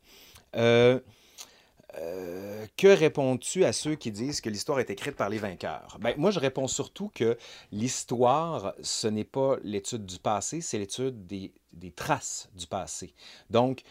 [0.56, 1.00] Euh,
[2.00, 5.98] euh, que réponds-tu à ceux qui disent que l'histoire est écrite par les vainqueurs?
[6.00, 7.38] Ben, moi, je réponds surtout que
[7.72, 11.52] l'histoire, ce n'est pas l'étude du passé, c'est l'étude des,
[11.96, 13.14] traces du passé.
[13.50, 13.82] Donc,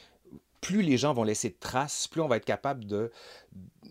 [0.60, 2.84] plus les gens vont laisser de traces, plus on va être capable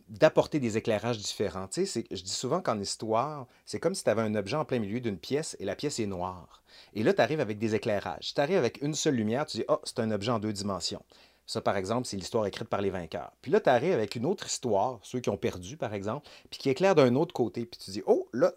[0.10, 1.67] d'apporter des éclairages différents.
[1.67, 4.65] Tu sais, je dis souvent qu'en histoire, c'est comme si tu avais un objet en
[4.65, 6.63] plein milieu d'une pièce et la pièce est noire.
[6.93, 8.34] Et là, tu arrives avec des éclairages.
[8.34, 11.04] Tu arrives avec une seule lumière, tu dis, oh, c'est un objet en deux dimensions.
[11.47, 13.31] Ça, par exemple, c'est l'histoire écrite par les vainqueurs.
[13.41, 16.60] Puis là, tu arrives avec une autre histoire, ceux qui ont perdu, par exemple, puis
[16.60, 17.65] qui éclaire d'un autre côté.
[17.65, 18.51] Puis tu dis, oh, là,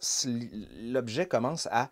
[0.81, 1.90] l'objet commence à,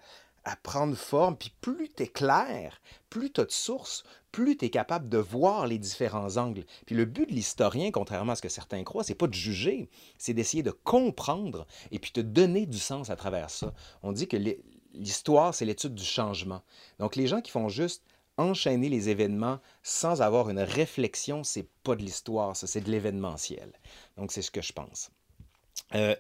[0.63, 1.37] prendre forme.
[1.37, 2.81] Puis plus tu es clair,
[3.11, 6.65] plus tu as de sources, plus tu es capable de voir les différents angles.
[6.87, 9.91] Puis le but de l'historien, contrairement à ce que certains croient, c'est pas de juger,
[10.19, 13.75] c'est d'essayer de comprendre et puis de donner du sens à travers ça.
[14.05, 14.37] On dit que
[14.95, 16.63] l'histoire, c'est l'étude du changement.
[17.01, 18.05] Donc les gens qui font juste
[18.37, 23.73] enchaîner les événements sans avoir une réflexion, c'est pas de l'histoire, ça, c'est de l'événementiel.
[24.17, 25.11] Donc, c'est ce que je pense.
[25.95, 26.15] Euh,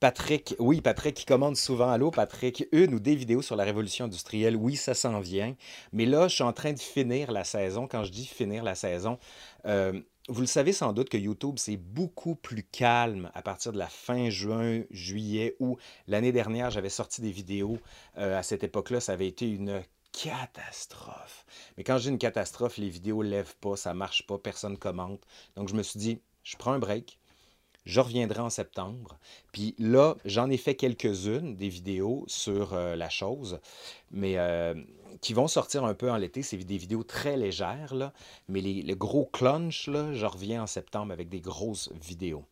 [0.00, 1.90] Patrick, oui, Patrick qui commande souvent.
[1.90, 4.54] Allô, Patrick, une ou des vidéos sur la révolution industrielle.
[4.54, 5.56] Oui, ça s'en vient.
[5.92, 7.88] Mais là, je suis en train de finir la saison.
[7.88, 9.18] Quand je dis finir la saison,
[9.66, 13.78] euh, vous le savez sans doute que YouTube, c'est beaucoup plus calme à partir de
[13.78, 17.78] la fin juin, juillet, où l'année dernière, j'avais sorti des vidéos.
[18.18, 21.46] Euh, à cette époque-là, ça avait été une catastrophe.
[21.76, 25.20] Mais quand j'ai une catastrophe, les vidéos ne lèvent pas, ça marche pas, personne commente.
[25.56, 27.18] Donc je me suis dit, je prends un break.
[27.84, 29.18] Je reviendrai en septembre.
[29.50, 33.60] Puis là, j'en ai fait quelques-unes, des vidéos sur euh, la chose,
[34.10, 34.74] mais euh,
[35.22, 36.42] qui vont sortir un peu en l'été.
[36.42, 38.12] C'est des vidéos très légères,
[38.46, 42.44] mais les, le gros clunch, je reviens en septembre avec des grosses vidéos.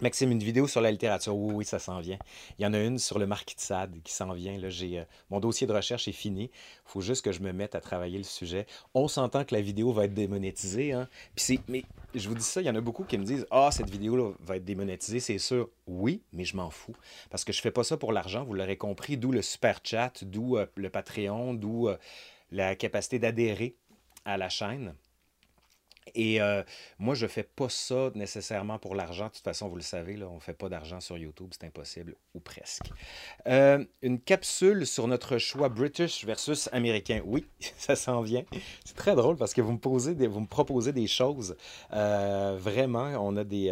[0.00, 1.36] Maxime, une vidéo sur la littérature.
[1.36, 2.18] Oui, oui, ça s'en vient.
[2.58, 4.56] Il y en a une sur le Marquis de Sade qui s'en vient.
[4.56, 6.50] Là, j'ai, euh, mon dossier de recherche est fini.
[6.52, 8.66] Il faut juste que je me mette à travailler le sujet.
[8.94, 10.92] On s'entend que la vidéo va être démonétisée.
[10.92, 11.08] Hein?
[11.34, 11.82] Puis c'est, mais
[12.14, 14.32] je vous dis ça, il y en a beaucoup qui me disent Ah, cette vidéo-là
[14.40, 15.68] va être démonétisée, c'est sûr.
[15.88, 16.94] Oui, mais je m'en fous.
[17.30, 19.16] Parce que je fais pas ça pour l'argent, vous l'aurez compris.
[19.16, 21.96] D'où le super chat, d'où euh, le Patreon, d'où euh,
[22.52, 23.74] la capacité d'adhérer
[24.24, 24.94] à la chaîne.
[26.14, 26.62] Et euh,
[26.98, 29.26] moi, je ne fais pas ça nécessairement pour l'argent.
[29.26, 32.14] De toute façon, vous le savez, on ne fait pas d'argent sur YouTube, c'est impossible,
[32.34, 32.90] ou presque.
[33.46, 37.22] Euh, une capsule sur notre choix British versus américain.
[37.24, 37.46] Oui,
[37.78, 38.44] ça s'en vient.
[38.84, 41.56] C'est très drôle parce que vous me, posez des, vous me proposez des choses.
[41.92, 43.68] Euh, vraiment, on a des,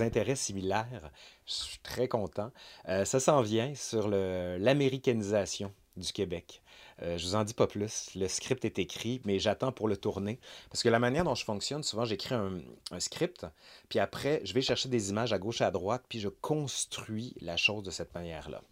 [0.00, 1.10] intérêts similaires.
[1.46, 2.50] Je suis très content.
[2.86, 6.62] ça s'en vient sur l'américanisation du Québec.
[7.02, 8.10] Euh, je vous en dis pas plus.
[8.14, 10.38] Le script est écrit, mais j'attends pour le tourner.
[10.70, 12.60] Parce que la manière dont je fonctionne, souvent j'écris un,
[12.98, 13.46] script,
[13.88, 17.34] puis après, je vais chercher des images à gauche et à droite, puis je construis
[17.40, 18.62] la chose de cette manière-là.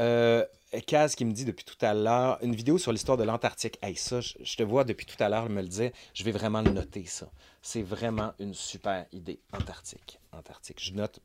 [0.00, 0.44] Euh,
[0.86, 3.78] Kaz qui me dit depuis tout à l'heure, une vidéo sur l'histoire de l'Antarctique.
[3.82, 5.90] Hey, ça, je, te vois depuis tout à l'heure me le dire.
[6.14, 7.30] Je vais vraiment le noter, ça.
[7.62, 9.38] C'est vraiment une super idée.
[9.52, 10.18] Antarctique.
[10.32, 10.82] Antarctique.
[10.82, 11.20] Je note.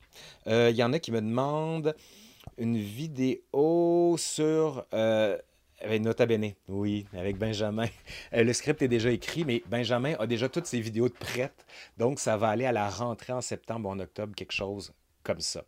[0.48, 1.96] Euh, il y en a qui me demandent
[2.58, 5.38] une vidéo sur euh,
[5.88, 7.88] Nota Bene, oui, avec Benjamin.
[8.34, 11.66] Euh, le script est déjà écrit, mais Benjamin a déjà toutes ses vidéos de prêtes.
[11.98, 15.40] Donc, ça va aller à la rentrée en septembre ou en octobre, quelque chose comme
[15.40, 15.64] ça.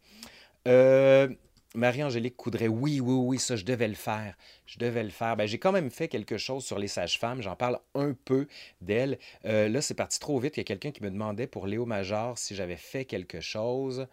[0.67, 1.27] Euh,
[1.73, 4.35] Marie-Angélique Coudray, oui, oui, oui, ça, je devais le faire.
[4.65, 5.37] Je devais le faire.
[5.37, 7.41] Ben, j'ai quand même fait quelque chose sur les sages-femmes.
[7.41, 8.47] J'en parle un peu
[8.81, 9.17] d'elle.
[9.45, 10.57] Euh, là, c'est parti trop vite.
[10.57, 14.07] Il y a quelqu'un qui me demandait pour Léo Major si j'avais fait quelque chose.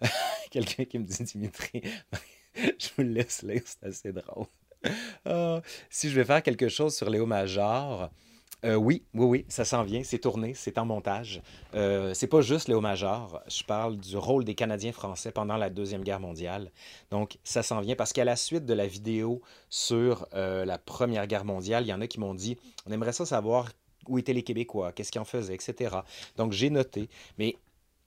[0.50, 1.82] quelqu'un qui me dit, Dimitri,
[2.54, 4.46] je vous laisse lire, c'est assez drôle.
[5.26, 8.10] Ah, si je vais faire quelque chose sur Léo Major,
[8.64, 11.42] euh, oui, oui, oui, ça s'en vient, c'est tourné, c'est en montage.
[11.74, 15.68] Euh, c'est pas juste Léo Major, je parle du rôle des Canadiens français pendant la
[15.68, 16.70] Deuxième Guerre mondiale.
[17.10, 21.26] Donc, ça s'en vient parce qu'à la suite de la vidéo sur euh, la Première
[21.26, 23.68] Guerre mondiale, il y en a qui m'ont dit on aimerait ça savoir
[24.08, 25.96] où étaient les Québécois, qu'est-ce qu'ils en faisaient, etc.
[26.36, 27.56] Donc, j'ai noté, mais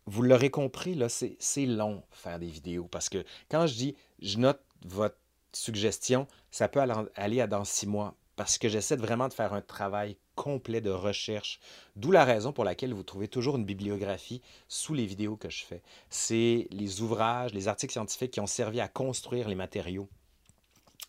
[0.07, 4.39] vous l'aurez compris, là, c'est long faire des vidéos parce que quand je dis je
[4.39, 5.17] note votre
[5.57, 6.81] suggestion, ça peut
[7.15, 10.91] aller à dans six mois parce que j'essaie vraiment de faire un travail complet de
[10.91, 11.59] recherche,
[11.95, 15.65] d'où la raison pour laquelle vous trouvez toujours une bibliographie sous les vidéos que je
[15.65, 15.81] fais.
[16.09, 20.07] C'est les ouvrages, les articles scientifiques qui ont servi à construire les matériaux.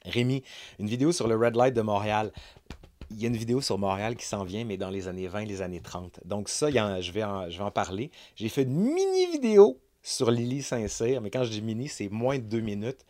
[0.06, 0.42] Rémi,
[0.78, 2.32] une vidéo sur le Red Light de Montréal.
[3.10, 5.44] Il y a une vidéo sur Montréal qui s'en vient, mais dans les années 20,
[5.44, 6.20] les années 30.
[6.24, 8.10] Donc ça, je, vais en, je vais en parler.
[8.36, 12.38] J'ai fait une mini vidéo sur Lily Saint-Cyr, mais quand je dis mini, c'est moins
[12.38, 13.04] de deux minutes.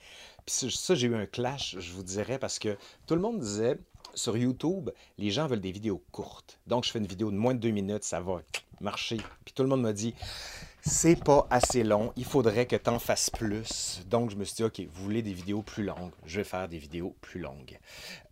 [0.48, 3.76] Puis ça, j'ai eu un clash, je vous dirais, parce que tout le monde disait
[4.14, 6.58] sur YouTube, les gens veulent des vidéos courtes.
[6.66, 8.40] Donc, je fais une vidéo de moins de deux minutes, ça va
[8.80, 9.18] marcher.
[9.44, 10.14] Puis tout le monde m'a dit,
[10.80, 14.00] c'est pas assez long, il faudrait que tu en fasses plus.
[14.06, 16.66] Donc, je me suis dit, OK, vous voulez des vidéos plus longues, je vais faire
[16.66, 17.78] des vidéos plus longues.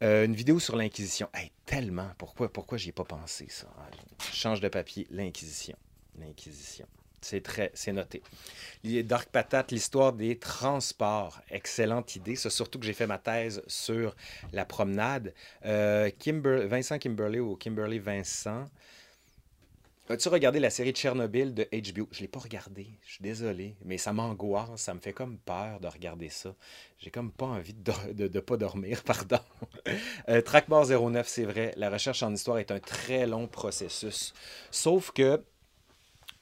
[0.03, 1.29] Euh, une vidéo sur l'Inquisition.
[1.35, 3.67] Hey, tellement, pourquoi, pourquoi j'y ai pas pensé, ça?
[4.33, 5.77] change de papier, l'Inquisition.
[6.19, 6.87] L'Inquisition.
[7.27, 8.23] C'est très, c'est noté.
[8.85, 11.41] Dark Patate, l'histoire des transports.
[11.51, 12.37] Excellente idée.
[12.37, 14.15] C'est surtout que j'ai fait ma thèse sur
[14.53, 15.35] la promenade.
[15.65, 18.67] Euh, Vincent Kimberley ou Kimberly Vincent.
[20.09, 22.07] As-tu regardé la série Tchernobyl de HBO?
[22.13, 25.37] Je ne l'ai pas regardé, je suis désolé, mais ça m'angoisse, ça me fait comme
[25.37, 26.55] peur de regarder ça.
[27.01, 29.41] J'ai comme pas envie de ne pas dormir, pardon.
[30.29, 34.33] euh, Trackbar 09, c'est vrai, la recherche en histoire est un très long processus.
[34.71, 35.43] Sauf que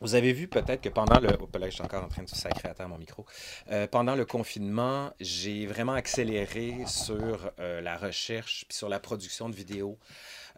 [0.00, 1.28] vous avez vu peut-être que pendant le...
[1.40, 3.24] Oh, là, je suis encore en train de sacrer à terre mon micro.
[3.70, 9.48] Euh, pendant le confinement, j'ai vraiment accéléré sur euh, la recherche puis sur la production
[9.48, 9.98] de vidéos.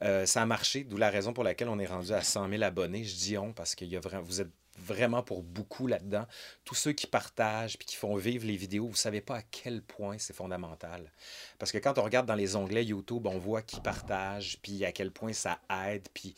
[0.02, 2.62] Euh, ça a marché, d'où la raison pour laquelle on est rendu à 100 000
[2.62, 3.04] abonnés.
[3.04, 6.26] Je dis on parce que y a vous êtes vraiment pour beaucoup là-dedans.
[6.64, 9.42] Tous ceux qui partagent puis qui font vivre les vidéos, vous ne savez pas à
[9.42, 11.10] quel point c'est fondamental.
[11.58, 14.92] Parce que quand on regarde dans les onglets YouTube, on voit qui partage, puis à
[14.92, 16.34] quel point ça aide, puis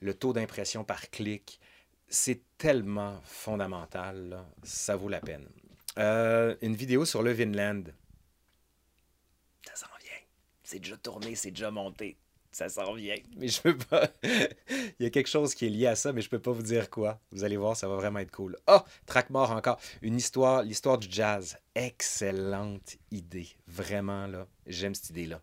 [0.00, 1.60] le taux d'impression par clic
[2.12, 5.48] c'est tellement fondamental, ça vaut la peine.
[5.98, 7.84] Euh, une vidéo sur le Vinland.
[9.66, 10.20] Ça s'en vient.
[10.62, 12.18] C'est déjà tourné, c'est déjà monté.
[12.50, 13.16] Ça s'en vient.
[13.36, 14.10] Mais je peux pas.
[14.22, 16.62] Il y a quelque chose qui est lié à ça, mais je peux pas vous
[16.62, 17.18] dire quoi.
[17.30, 18.58] Vous allez voir, ça va vraiment être cool.
[18.68, 19.80] Oh, track mort encore.
[20.02, 21.56] Une histoire, l'histoire du jazz.
[21.74, 23.48] Excellente idée.
[23.66, 24.46] Vraiment, là.
[24.66, 25.40] J'aime cette idée-là.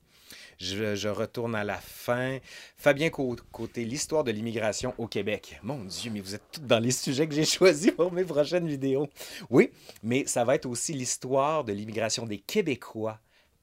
[0.59, 2.39] Je, retourne à la fin.
[2.77, 5.59] Fabien Côté, l'histoire de l'immigration au Québec.
[5.63, 8.67] Mon Dieu, mais vous êtes tous dans les sujets que j'ai choisis pour mes prochaines
[8.67, 9.07] vidéos.
[9.49, 9.71] Oui,
[10.03, 13.19] mais ça va être aussi l'histoire de l'immigration des Québécois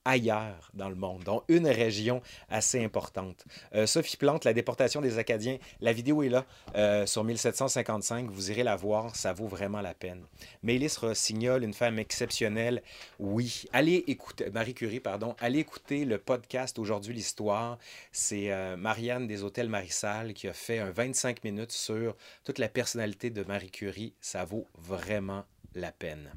[0.07, 3.45] ailleurs dans le monde, dont une région assez importante.
[3.75, 8.51] Euh, Sophie Plante, la déportation des Acadiens, la vidéo est là euh, sur 1755, vous
[8.51, 10.25] irez la voir, ça vaut vraiment la peine.
[10.63, 12.83] Mélis Rossignol, une femme exceptionnelle,
[13.19, 13.65] oui.
[13.73, 17.79] Allez écouter, Marie Curie, pardon, allez écouter le podcast Aujourd'hui l'Histoire.
[18.13, 22.15] C'est euh, Marianne des Hôtels Marissal qui a fait un 25 minutes sur
[22.45, 24.15] toute la personnalité de Marie Curie.
[24.21, 26.31] Ça vaut vraiment la peine.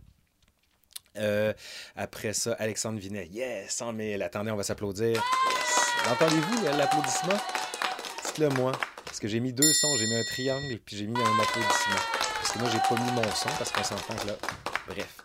[1.19, 1.53] Euh,
[1.95, 3.27] après ça, Alexandre Vinet.
[3.31, 4.21] Yes, 100 000.
[4.21, 5.21] Attendez, on va s'appaudir.
[6.09, 7.37] Entendez-vous l'applaudissement?
[8.25, 8.71] Dites-le moi.
[9.05, 9.95] Parce que j'ai mis deux sons.
[9.97, 12.01] J'ai mis un triangle puis j'ai mis un applaudissement.
[12.35, 14.33] Parce que moi, j'ai pas mis mon son parce qu'on s'entend que là.
[14.87, 15.17] Bref.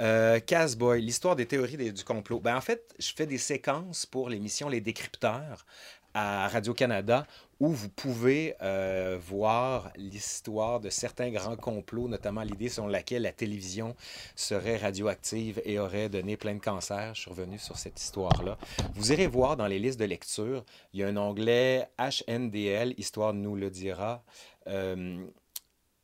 [0.00, 2.40] Euh, Casboy, l'histoire des théories du complot.
[2.40, 5.66] Ben, en fait, je fais des séquences pour l'émission Les Décrypteurs
[6.14, 7.26] à Radio-Canada
[7.62, 13.30] où vous pouvez euh, voir l'histoire de certains grands complots, notamment l'idée selon laquelle la
[13.30, 13.94] télévision
[14.34, 17.14] serait radioactive et aurait donné plein de cancers.
[17.14, 18.58] Je suis revenu sur cette histoire-là.
[18.96, 23.32] Vous irez voir dans les listes de lecture, il y a un onglet HNDL, Histoire
[23.32, 24.24] nous le dira.
[24.66, 25.24] Euh,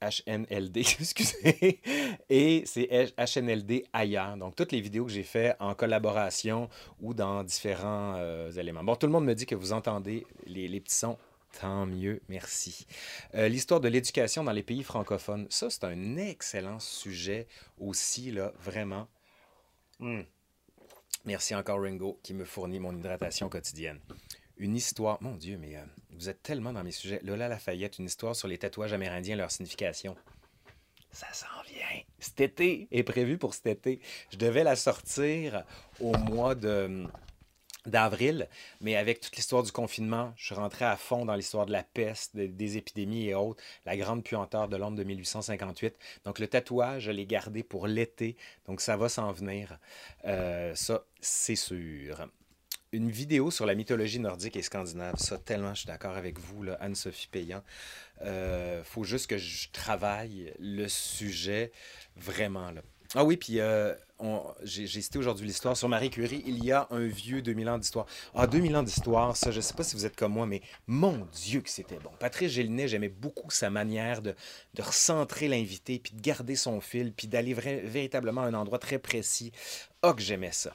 [0.01, 1.81] HNLD, excusez,
[2.31, 2.89] et c'est
[3.19, 4.37] HNLD ailleurs.
[4.37, 6.69] Donc, toutes les vidéos que j'ai faites en collaboration
[7.01, 8.85] ou dans différents euh, éléments.
[8.85, 11.19] Bon, tout le monde me dit que vous entendez les, petits sons.
[11.61, 12.87] Tant mieux, merci.
[13.35, 17.49] Euh, l'histoire de l'éducation dans les pays francophones, ça, c'est un excellent sujet
[17.79, 19.09] aussi, là, vraiment.
[19.99, 20.23] Hmm.
[21.25, 24.01] Merci encore, Ringo, qui me fournit mon hydratation quotidienne
[24.59, 25.19] une histoire.
[25.23, 27.21] Mon Dieu, mais euh, vous êtes tellement dans mes sujets.
[27.23, 30.17] Lola Lafayette, une histoire sur les tatouages amérindiens et leur signification.
[31.11, 32.03] Ça s'en vient.
[32.19, 34.01] Cet été est prévu pour cet été.
[34.31, 35.65] Je devais la sortir
[36.01, 37.07] au mois de
[37.89, 38.49] d'avril,
[38.81, 41.83] mais avec toute l'histoire du confinement, je suis rentré à fond dans l'histoire de la
[41.83, 45.95] peste, des épidémies et autres, la grande puanteur de Londres de 1858.
[46.25, 48.37] Donc le tatouage, je l'ai gardé pour l'été,
[48.67, 49.79] donc ça va s'en venir.
[50.25, 52.29] Euh, ça, c'est sûr
[52.93, 55.17] une vidéo sur la mythologie nordique et scandinave.
[55.19, 57.63] Ça, tellement, je suis d'accord avec vous, Anne-Sophie Payan.
[58.23, 61.71] Euh, faut juste que je travaille le sujet
[62.17, 62.71] vraiment.
[62.71, 62.83] Là.
[63.15, 63.95] Ah oui, puis euh,
[64.65, 66.43] j'ai cité aujourd'hui l'histoire sur Marie Curie.
[66.47, 68.07] Il y a un vieux 2000 ans d'histoire.
[68.35, 71.27] Ah, 2000 ans d'histoire, ça, je sais pas si vous êtes comme moi, mais mon
[71.33, 72.11] Dieu que c'était bon.
[72.19, 74.35] Patrice Gélinet, j'aimais beaucoup sa manière de,
[74.75, 78.99] de recentrer l'invité, puis de garder son fil, puis d'aller véritablement à un endroit très
[78.99, 79.53] précis.
[80.03, 80.75] Ah, que j'aimais ça.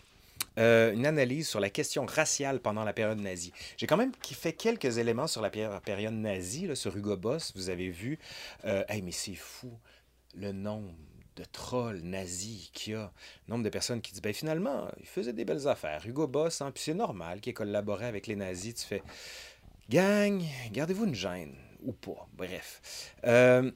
[0.57, 3.53] Euh, une analyse sur la question raciale pendant la période nazie.
[3.77, 7.69] J'ai quand même fait quelques éléments sur la période nazie, là, sur Hugo Boss, vous
[7.69, 8.17] avez vu.
[8.65, 9.71] Euh, mais c'est fou,
[10.35, 10.93] le nombre
[11.35, 13.11] de trolls nazis qu'il y a.
[13.47, 16.05] Nombre de personnes qui disent, ben finalement, il faisait des belles affaires.
[16.05, 18.75] Hugo Boss, hein, puis c'est normal qu'il ait avec les nazis.
[18.75, 19.03] Tu fais,
[19.89, 23.13] gang, gardez-vous une gêne, ou pas, bref.
[23.25, 23.71] Euh,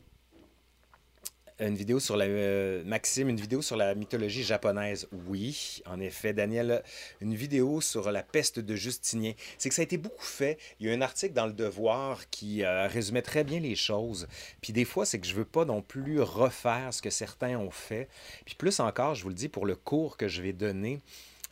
[1.59, 5.07] une vidéo sur la euh, Maxime, une vidéo sur la mythologie japonaise.
[5.27, 6.83] Oui, en effet, Daniel,
[7.21, 9.33] une vidéo sur la peste de Justinien.
[9.57, 10.57] C'est que ça a été beaucoup fait.
[10.79, 14.27] Il y a un article dans le Devoir qui euh, résumait très bien les choses.
[14.61, 17.71] Puis des fois, c'est que je veux pas non plus refaire ce que certains ont
[17.71, 18.07] fait.
[18.45, 21.01] Puis plus encore, je vous le dis pour le cours que je vais donner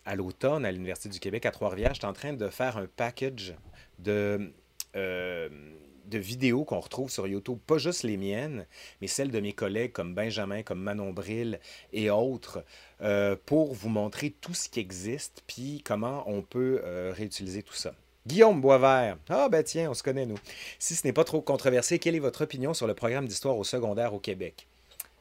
[0.06, 2.86] à l'automne à l'Université du Québec à Trois-Rivières, je suis en train de faire un
[2.86, 3.56] package
[3.98, 4.52] de
[4.96, 5.50] euh,
[6.08, 8.66] de vidéos qu'on retrouve sur YouTube, pas juste les miennes,
[9.02, 11.60] mais celles de mes collègues comme Benjamin, comme Manon Brill
[11.94, 12.64] et autres,
[13.02, 17.74] euh, pour vous montrer tout ce qui existe, puis comment on peut euh, réutiliser tout
[17.74, 17.94] ça.
[18.28, 19.18] Guillaume Boisvert.
[19.30, 20.40] Ah ben tiens, on se connaît nous.
[20.80, 23.64] Si ce n'est pas trop controversé, quelle est votre opinion sur le programme d'histoire au
[23.64, 24.68] secondaire au Québec?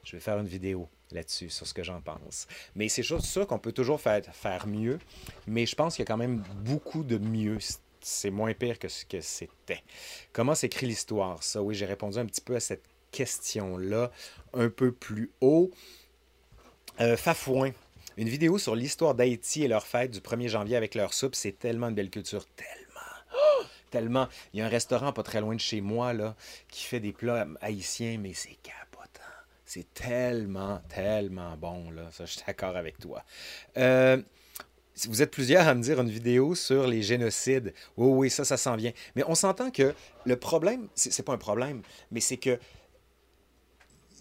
[0.03, 2.47] Je vais faire une vidéo là-dessus, sur ce que j'en pense.
[2.75, 4.99] Mais c'est sûr qu'on peut toujours faire, faire mieux,
[5.47, 7.59] mais je pense qu'il y a quand même beaucoup de mieux
[8.05, 9.81] c'est moins pire que ce que c'était.
[10.31, 11.41] Comment s'écrit l'histoire?
[11.41, 14.11] Ça, oui, j'ai répondu un petit peu à cette question-là
[14.53, 15.71] un peu plus haut.
[17.01, 17.71] Euh, Fafouin.
[18.17, 21.33] Une vidéo sur l'histoire d'Haïti et leur fête du 1er janvier avec leur soupe.
[21.33, 22.45] C'est tellement une belle culture.
[22.55, 23.65] Tellement.
[23.89, 24.27] Tellement.
[24.53, 26.35] Il y a un restaurant pas très loin de chez moi là,
[26.69, 29.21] qui fait des plats haïtiens, mais c'est capotant.
[29.65, 31.89] C'est tellement, tellement bon.
[31.89, 32.11] Là.
[32.11, 33.23] Ça, je suis d'accord avec toi.
[33.77, 34.21] Euh,
[35.07, 37.73] vous êtes plusieurs à me dire une vidéo sur les génocides.
[37.97, 38.93] Oui, oui, ça, ça s'en vient.
[39.15, 39.93] Mais on s'entend que
[40.25, 41.81] le problème, c'est pas un problème,
[42.11, 42.57] mais c'est que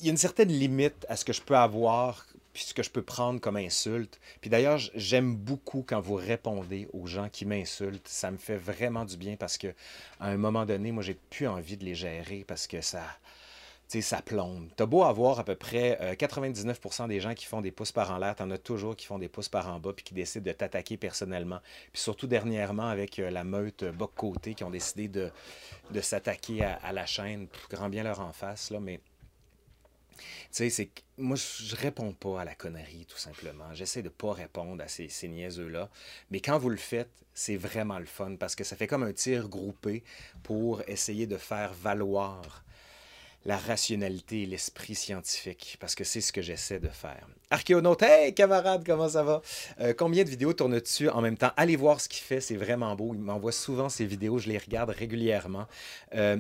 [0.01, 2.85] il y a une certaine limite à ce que je peux avoir puis ce que
[2.85, 4.21] je peux prendre comme insulte.
[4.41, 8.07] Puis d'ailleurs, j'aime beaucoup quand vous répondez aux gens qui m'insultent.
[8.07, 9.75] Ça me fait vraiment du bien parce que
[10.21, 13.03] à un moment donné, moi, j'ai plus envie de les gérer parce que ça
[13.89, 14.69] ça plombe.
[14.77, 18.11] T'as beau avoir à peu près 99% euh, des gens qui font des pouces par
[18.11, 20.45] en l'air, t'en as toujours qui font des pouces par en bas puis qui décident
[20.45, 21.61] de t'attaquer personnellement.
[21.93, 25.31] Puis surtout dernièrement avec euh, la meute euh, Boc Côté qui ont décidé de,
[26.01, 29.01] s'attaquer à, la chaîne, grand bien leur en face, là, mais...
[30.17, 30.21] Tu
[30.51, 33.75] sais, c'est moi, je réponds pas à la connerie, tout simplement.
[33.75, 35.91] J'essaie de pas répondre à ces, ces niaiseux-là.
[36.31, 39.13] Mais quand vous le faites, c'est vraiment le fun parce que ça fait comme un
[39.13, 40.05] tir groupé
[40.45, 42.64] pour essayer de faire valoir
[43.45, 47.27] la rationalité et l'esprit scientifique, parce que c'est ce que j'essaie de faire.
[47.51, 49.43] Archéonaute, hey camarade, comment ça va?
[49.81, 51.51] Euh, combien de vidéos tournes-tu en même temps?
[51.57, 53.15] Allez voir ce qu'il fait, c'est vraiment beau.
[53.15, 55.67] Il m'envoie souvent ces vidéos, je les regarde régulièrement.
[56.15, 56.39] Euh,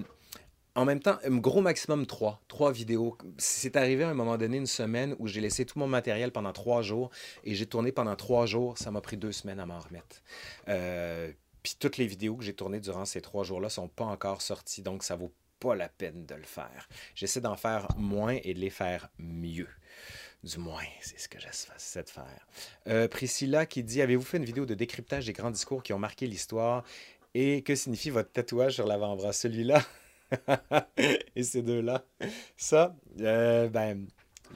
[0.74, 2.42] en même temps, un gros maximum trois.
[2.48, 3.16] Trois vidéos.
[3.38, 6.52] C'est arrivé à un moment donné, une semaine, où j'ai laissé tout mon matériel pendant
[6.52, 7.10] trois jours
[7.44, 8.76] et j'ai tourné pendant trois jours.
[8.78, 10.22] Ça m'a pris deux semaines à m'en remettre.
[10.68, 11.30] Euh,
[11.62, 14.82] Puis toutes les vidéos que j'ai tournées durant ces trois jours-là sont pas encore sorties,
[14.82, 15.32] donc ça vaut
[15.64, 16.88] pas la peine de le faire.
[17.14, 19.68] J'essaie d'en faire moins et de les faire mieux.
[20.42, 22.46] Du moins, c'est ce que j'essaie de faire.
[22.86, 25.98] Euh, Priscilla qui dit Avez-vous fait une vidéo de décryptage des grands discours qui ont
[25.98, 26.84] marqué l'histoire?
[27.32, 29.32] Et que signifie votre tatouage sur l'avant-bras?
[29.32, 29.82] Celui-là?
[31.34, 32.04] Et ces deux-là?
[32.56, 34.06] Ça, euh, ben,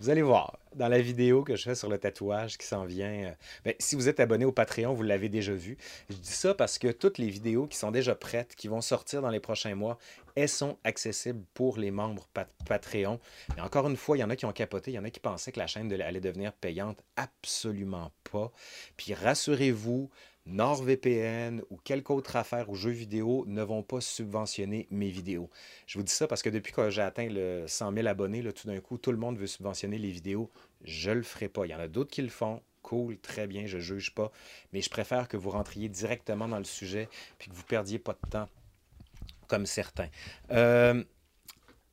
[0.00, 3.11] vous allez voir dans la vidéo que je fais sur le tatouage qui s'en vient.
[3.11, 3.32] Euh,
[3.64, 5.76] ben, si vous êtes abonné au Patreon, vous l'avez déjà vu.
[6.09, 9.22] Je dis ça parce que toutes les vidéos qui sont déjà prêtes, qui vont sortir
[9.22, 9.98] dans les prochains mois,
[10.39, 12.28] elles sont accessibles pour les membres
[12.66, 13.18] Patreon.
[13.57, 15.11] Mais encore une fois, il y en a qui ont capoté, il y en a
[15.11, 17.03] qui pensaient que la chaîne allait devenir payante.
[17.16, 18.53] Absolument pas.
[18.97, 20.11] Puis rassurez-vous,
[20.47, 25.51] NordVPN ou quelque autre affaire ou jeux vidéo ne vont pas subventionner mes vidéos.
[25.86, 28.68] Je vous dis ça parce que depuis que j'ai atteint le 100 000 abonnés, tout
[28.68, 30.51] d'un coup, tout le monde veut subventionner les vidéos.
[30.84, 31.66] Je le ferai pas.
[31.66, 32.62] Il y en a d'autres qui le font.
[32.82, 34.30] Cool, très bien, je juge pas.
[34.72, 37.09] Mais je préfère que vous rentriez directement dans le sujet
[37.39, 38.49] puis que vous perdiez pas de temps
[39.49, 40.09] comme certains.
[40.53, 41.03] Euh,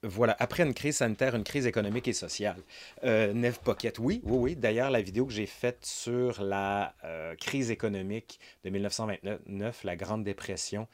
[0.03, 2.57] voilà, après une crise sanitaire, une crise économique et sociale.
[3.03, 4.55] Euh, Nev Pocket, oui, oui, oui.
[4.55, 10.23] D'ailleurs, la vidéo que j'ai faite sur la euh, crise économique de 1929, la Grande
[10.23, 10.87] Dépression,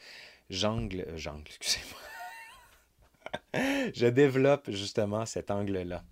[0.50, 2.00] j'angle, j'angle, excusez-moi.
[3.94, 6.04] Je développe justement cet angle-là.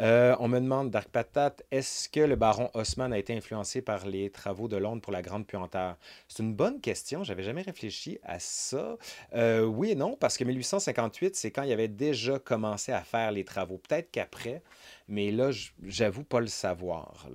[0.00, 4.06] Euh, on me demande, Dark Patate, est-ce que le baron Haussmann a été influencé par
[4.06, 5.96] les travaux de Londres pour la Grande Puanteur?
[6.28, 8.96] C'est une bonne question, j'avais jamais réfléchi à ça.
[9.34, 13.30] Euh, oui et non, parce que 1858, c'est quand il avait déjà commencé à faire
[13.30, 13.78] les travaux.
[13.78, 14.62] Peut-être qu'après,
[15.08, 15.50] mais là,
[15.82, 17.28] j'avoue pas le savoir.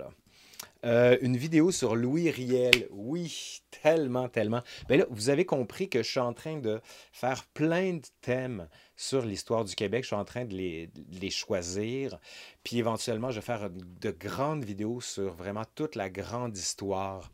[0.86, 2.88] Euh, une vidéo sur Louis Riel.
[2.90, 4.62] Oui, tellement, tellement.
[4.88, 6.80] Ben là, vous avez compris que je suis en train de
[7.12, 8.66] faire plein de thèmes
[8.96, 10.04] sur l'histoire du Québec.
[10.04, 12.18] Je suis en train de les, les, choisir.
[12.64, 17.30] Puis éventuellement, je vais faire de grandes vidéos sur vraiment toute la grande histoire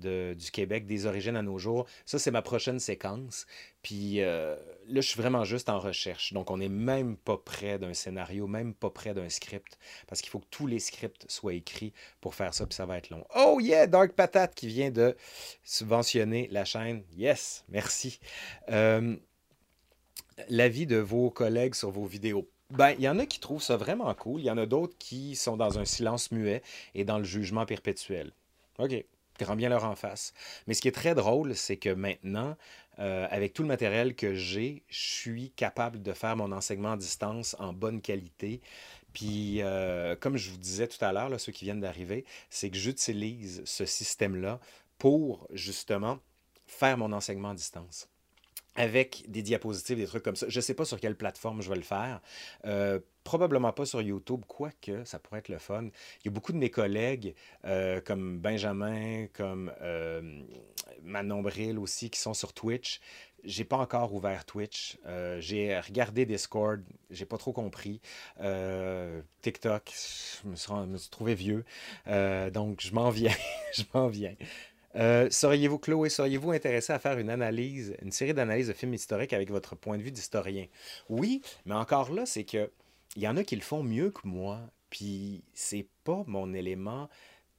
[0.00, 1.86] du Québec, des origines à nos jours.
[2.06, 3.46] Ça, c'est ma prochaine séquence.
[3.82, 4.56] Puis euh,
[4.88, 6.32] là, je suis vraiment juste en recherche.
[6.32, 10.30] Donc, on n'est même pas près d'un scénario, même pas près d'un script, parce qu'il
[10.30, 13.24] faut que tous les scripts soient écrits pour faire ça, puis ça va être long.
[13.34, 15.16] Oh yeah, Dark Patate qui vient de
[15.62, 17.02] subventionner la chaîne.
[17.16, 18.20] Yes, merci.
[18.70, 19.16] Euh,
[20.48, 22.48] l'avis de vos collègues sur vos vidéos.
[22.70, 24.40] Ben, il y en a qui trouvent ça vraiment cool.
[24.40, 26.62] Il y en a d'autres qui sont dans un silence muet
[26.94, 28.32] et dans le jugement perpétuel.
[28.78, 29.04] OK
[29.44, 30.32] grand bien leur en face.
[30.66, 32.56] Mais ce qui est très drôle, c'est que maintenant,
[32.98, 36.96] euh, avec tout le matériel que j'ai, je suis capable de faire mon enseignement à
[36.96, 38.60] distance en bonne qualité.
[39.12, 42.76] Puis, euh, comme je vous disais tout à l'heure, ceux qui viennent d'arriver, c'est que
[42.76, 44.60] j'utilise ce système-là
[44.98, 46.18] pour justement
[46.66, 48.09] faire mon enseignement à distance
[48.80, 50.46] avec des diapositives, des trucs comme ça.
[50.48, 52.22] Je ne sais pas sur quelle plateforme je vais le faire.
[52.64, 55.84] Euh, probablement pas sur YouTube, quoique ça pourrait être le fun.
[55.84, 57.34] Il y a beaucoup de mes collègues,
[57.66, 60.40] euh, comme Benjamin, comme euh,
[61.02, 63.00] Manon Bril aussi, qui sont sur Twitch.
[63.44, 64.98] J'ai pas encore ouvert Twitch.
[65.38, 68.02] j'ai regardé Discord, j'ai pas trop compris.
[69.40, 69.92] TikTok,
[70.42, 71.64] je me, suis, me suis trouvé vieux.
[72.52, 73.32] donc je m'en viens,
[73.74, 74.34] je m'en viens.
[74.96, 79.32] Euh, seriez-vous, Chloé, seriez-vous intéressé à faire une analyse, une série d'analyses de films historiques
[79.32, 80.66] avec votre point de vue d'historien?
[81.08, 82.70] Oui, mais encore là, c'est que
[83.16, 87.08] il y en a qui le font mieux que moi, puis c'est pas mon élément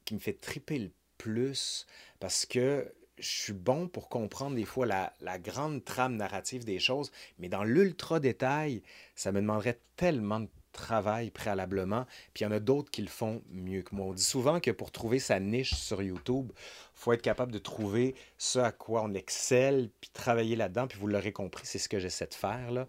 [0.06, 1.86] qui me fait triper le plus
[2.20, 7.12] parce que je suis bon pour comprendre des fois la, grande trame narrative des choses,
[7.38, 8.82] mais dans l'ultra détail,
[9.16, 13.08] ça me demanderait tellement de travail préalablement, puis il y en a d'autres qui le
[13.10, 14.08] font mieux que moi.
[14.08, 16.52] On dit souvent que pour trouver sa niche sur YouTube,
[16.94, 21.08] faut être capable de trouver ce à quoi on excelle, puis travailler là-dedans, puis vous
[21.08, 22.72] l'aurez compris, c'est ce que j'essaie de faire.
[22.72, 22.88] Là.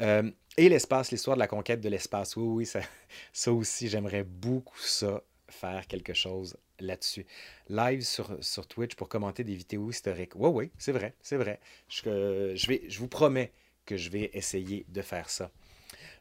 [0.00, 4.78] Euh, et l'espace, l'histoire de la conquête de l'espace, oui, oui, ça, aussi, j'aimerais beaucoup
[4.78, 7.26] ça, faire quelque chose là-dessus.
[7.68, 10.32] Live sur, sur Twitch pour commenter des vidéos historiques.
[10.36, 11.60] Oui, oui, c'est vrai, c'est vrai.
[11.88, 13.52] Je, je, vais, je vous promets
[13.86, 15.50] que je vais essayer de faire ça.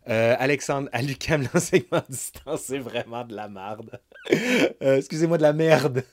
[0.10, 4.00] Euh, Alexandre, à l'UQAM, l'enseignement à distance, c'est vraiment de la merde.
[4.82, 6.04] Euh, excusez-moi, de la merde.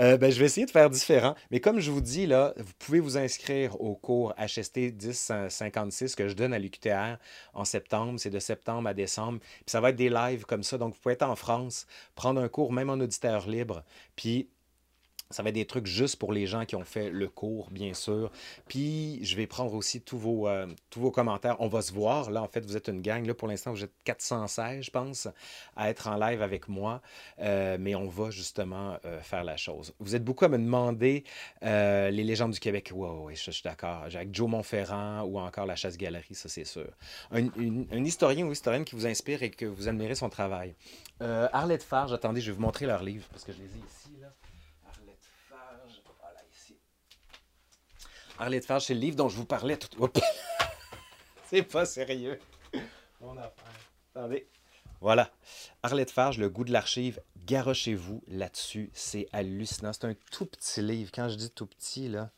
[0.00, 1.34] Euh, ben, je vais essayer de faire différent.
[1.50, 6.28] Mais comme je vous dis, là, vous pouvez vous inscrire au cours HST 1056 que
[6.28, 7.18] je donne à l'UQTR
[7.54, 8.18] en septembre.
[8.18, 9.40] C'est de septembre à décembre.
[9.40, 10.78] Puis ça va être des lives comme ça.
[10.78, 13.84] Donc, vous pouvez être en France, prendre un cours, même en auditeur libre.
[14.16, 14.48] Puis
[15.30, 17.94] ça va être des trucs juste pour les gens qui ont fait le cours, bien
[17.94, 18.30] sûr.
[18.68, 21.56] Puis, je vais prendre aussi tous vos, euh, tous vos commentaires.
[21.58, 22.30] On va se voir.
[22.30, 23.26] Là, en fait, vous êtes une gang.
[23.26, 25.26] Là, pour l'instant, vous êtes 416, je pense,
[25.74, 27.02] à être en live avec moi.
[27.40, 29.94] Euh, mais on va justement euh, faire la chose.
[29.98, 31.24] Vous êtes beaucoup à me demander
[31.62, 32.92] les légendes du Québec.
[32.94, 34.04] Oui, oui, je, suis d'accord.
[34.04, 36.88] Avec Joe Montferrand ou encore la chasse-galerie, ça, c'est sûr.
[37.32, 37.48] Un,
[37.90, 40.76] un, historien ou historienne qui vous inspire et que vous admirez son travail.
[41.20, 44.10] Arlette Farge, attendez, je vais vous montrer leur livre parce que je les ai ici.
[48.38, 49.88] Arlette Farge, c'est le livre dont je vous parlais tout.
[50.02, 50.20] Oups.
[51.48, 52.38] c'est pas sérieux.
[53.20, 53.52] Mon affaire.
[54.14, 54.46] Attendez.
[55.00, 55.30] Voilà.
[55.82, 57.20] Arlette Farge, Le goût de l'archive.
[57.46, 58.90] Garochez-vous là-dessus.
[58.92, 59.92] C'est hallucinant.
[59.92, 61.10] C'est un tout petit livre.
[61.14, 62.30] Quand je dis tout petit, là.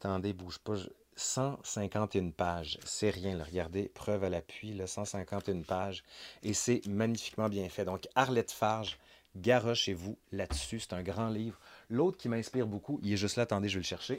[0.00, 0.74] Attendez, bouge pas.
[0.76, 2.78] je- 151 pages.
[2.84, 3.44] C'est rien, là.
[3.44, 6.02] regardez, preuve à l'appui, là, 151 pages.
[6.42, 7.84] Et c'est magnifiquement bien fait.
[7.84, 8.98] Donc, Arlette Farge,
[9.36, 10.80] garochez-vous là-dessus.
[10.80, 11.58] C'est un grand livre.
[11.90, 14.18] L'autre qui m'inspire beaucoup, il est juste là, attendez, je vais le chercher.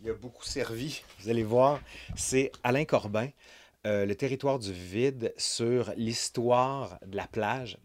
[0.00, 1.80] Il a beaucoup servi, vous allez voir.
[2.16, 3.28] C'est Alain Corbin,
[3.86, 7.78] euh, Le territoire du vide sur l'histoire de la plage.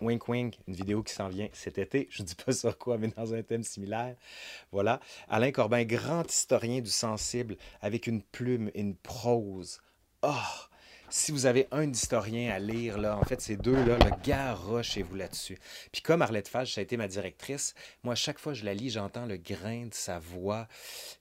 [0.00, 2.08] Wink wink, une vidéo qui s'en vient cet été.
[2.10, 4.16] Je ne dis pas sur quoi, mais dans un thème similaire.
[4.72, 4.98] Voilà.
[5.28, 9.80] Alain Corbin, grand historien du sensible, avec une plume une prose.
[10.22, 10.32] Oh!
[11.16, 15.60] Si vous avez un historien à lire, là, en fait, ces deux-là, le garochez-vous là-dessus.
[15.92, 18.74] Puis comme Arlette Fage, ça a été ma directrice, moi, chaque fois que je la
[18.74, 20.66] lis, j'entends le grain de sa voix,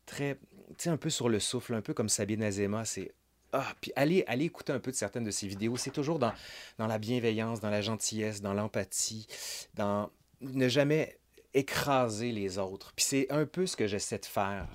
[0.08, 0.40] très,
[0.70, 3.14] tu sais, un peu sur le souffle, un peu comme Sabine Azema, c'est...
[3.52, 5.78] Ah, puis allez, allez écouter un peu de certaines de ses vidéos.
[5.78, 6.34] C'est toujours dans,
[6.80, 9.28] dans la bienveillance, dans la gentillesse, dans l'empathie,
[9.76, 10.10] dans
[10.42, 11.20] ne jamais
[11.54, 12.94] écraser les autres.
[12.96, 14.68] Puis c'est un peu ce que j'essaie de faire.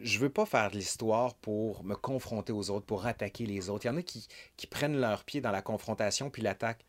[0.00, 3.84] Je veux pas faire de l'histoire pour me confronter aux autres, pour attaquer les autres.
[3.84, 4.26] Il y en a qui,
[4.70, 6.84] prennent leur pied dans la confrontation puis l'attaquent.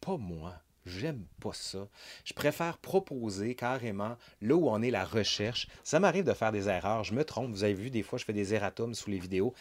[0.00, 0.54] Pas moi.
[0.86, 1.86] J'aime pas ça.
[2.24, 5.68] Je préfère proposer carrément là où on est la recherche.
[5.84, 7.04] Ça m'arrive de faire des erreurs.
[7.04, 7.50] Je me trompe.
[7.50, 9.52] Vous avez vu, des fois, je fais des erratums sous les vidéos.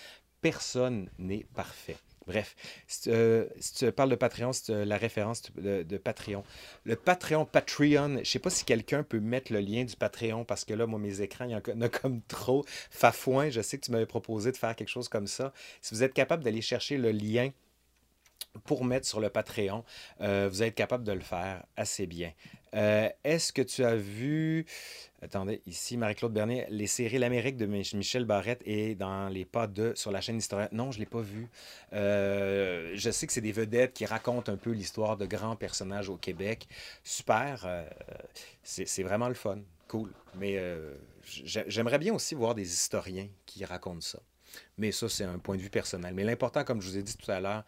[0.41, 1.97] Personne n'est parfait.
[2.27, 2.55] Bref,
[2.87, 6.43] si tu, euh, si tu parles de Patreon, c'est la référence de, Patreon.
[6.83, 10.65] Le Patreon, Patreon, je sais pas si quelqu'un peut mettre le lien du Patreon parce
[10.65, 12.65] que là, moi, mes écrans, il y en a comme trop.
[12.91, 15.53] Fafouin, je sais que tu m'avais proposé de faire quelque chose comme ça.
[15.81, 17.51] Si vous êtes capable d'aller chercher le lien
[18.65, 19.85] pour mettre sur le Patreon,
[20.21, 22.33] euh, vous êtes capable de le faire assez bien.
[22.73, 24.65] Euh, Est-ce que tu as vu,
[25.21, 29.67] attendez, ici, Marie-Claude Bernier, les séries L'Amérique de Mich- Michel Barrette et dans les pas
[29.67, 30.69] de sur la chaîne Historien?
[30.71, 31.49] Non, je ne l'ai pas vu.
[31.93, 36.09] Euh, je sais que c'est des vedettes qui racontent un peu l'histoire de grands personnages
[36.09, 36.67] au Québec.
[37.03, 37.87] Super, euh,
[38.63, 40.11] c'est vraiment le fun, cool.
[40.35, 44.19] Mais euh, j'ai- j'aimerais bien aussi voir des historiens qui racontent ça.
[44.77, 46.13] Mais ça, c'est un point de vue personnel.
[46.13, 47.63] Mais l'important, comme je vous ai dit tout à l'heure,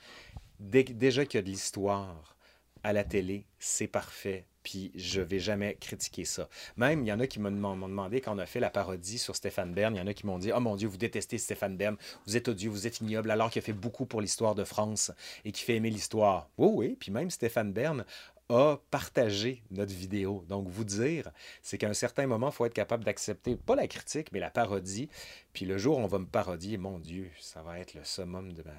[0.60, 2.36] déjà qu'il y a de l'histoire
[2.84, 4.46] à la télé, c'est parfait.
[4.64, 6.50] Puis je vais jamais critiquer ça.
[6.78, 9.36] Même, il y en a qui m'ont demandé, quand on a fait la parodie sur
[9.36, 11.78] Stéphane Bern, il y en a qui m'ont dit Oh mon Dieu, vous détestez Stéphane
[11.78, 11.96] Bern,
[12.26, 15.12] vous êtes odieux, vous êtes ignoble, alors qu'il a fait beaucoup pour l'histoire de France
[15.46, 16.50] et qui fait aimer l'histoire.
[16.58, 18.06] Oui, oui, puis même Stéphane Bern
[18.50, 20.44] a partagé notre vidéo.
[20.50, 21.32] Donc, vous dire,
[21.62, 24.50] c'est qu'à un certain moment, il faut être capable d'accepter, pas la critique, mais la
[24.50, 25.10] parodie.
[25.54, 28.54] Puis le jour où on va me parodier, mon Dieu, ça va être le summum
[28.54, 28.74] de ma,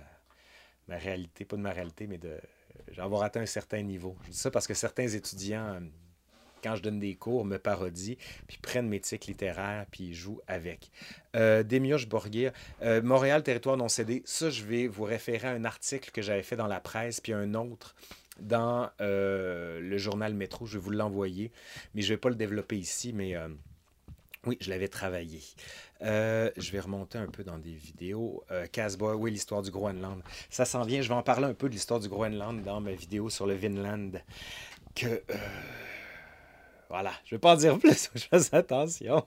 [0.88, 2.36] ma réalité, pas de ma réalité, mais de
[2.92, 4.16] j'en atteint un certain niveau.
[4.24, 5.80] Je dis ça parce que certains étudiants, euh,
[6.62, 8.16] quand je donne des cours, me parodient,
[8.46, 10.90] puis prennent mes tics littéraires, puis ils jouent avec.
[11.36, 12.52] Euh, Démiurge Borgir,
[12.82, 16.42] euh, Montréal, territoire non cédé, ça, je vais vous référer à un article que j'avais
[16.42, 17.94] fait dans la presse, puis un autre
[18.40, 20.66] dans euh, le journal Métro.
[20.66, 21.50] Je vais vous l'envoyer,
[21.94, 23.36] mais je ne vais pas le développer ici, mais...
[23.36, 23.48] euh,
[24.46, 25.40] oui, je l'avais travaillé.
[26.02, 28.42] Euh, je vais remonter un peu dans des vidéos.
[28.50, 30.22] Euh, Casbah, oui, l'histoire du Groenland.
[30.48, 31.02] Ça s'en vient.
[31.02, 33.54] Je vais en parler un peu de l'histoire du Groenland dans ma vidéo sur le
[33.54, 34.12] Vinland.
[34.94, 35.06] Que.
[35.06, 35.36] euh,
[36.88, 39.24] Voilà, je ne vais pas en dire plus, je fais attention.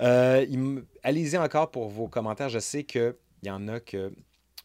[0.00, 2.48] Euh, Allez-y encore pour vos commentaires.
[2.48, 4.12] Je sais qu'il y en a que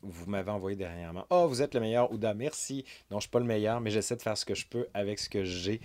[0.06, 1.26] vous m'avez envoyé dernièrement.
[1.30, 2.86] Oh, vous êtes le meilleur, Ouda, merci.
[3.10, 4.88] Non, je ne suis pas le meilleur, mais j'essaie de faire ce que je peux
[4.94, 5.82] avec ce que j'ai.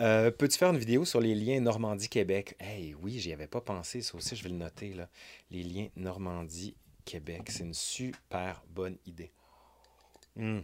[0.00, 2.56] Euh, Peux-tu faire une vidéo sur les liens Normandie-Québec?
[2.58, 5.08] Hey, oui, j'y avais pas pensé, ça aussi, je vais le noter, là.
[5.50, 9.32] Les liens Normandie-Québec, c'est une super bonne idée.
[10.36, 10.60] Hmm.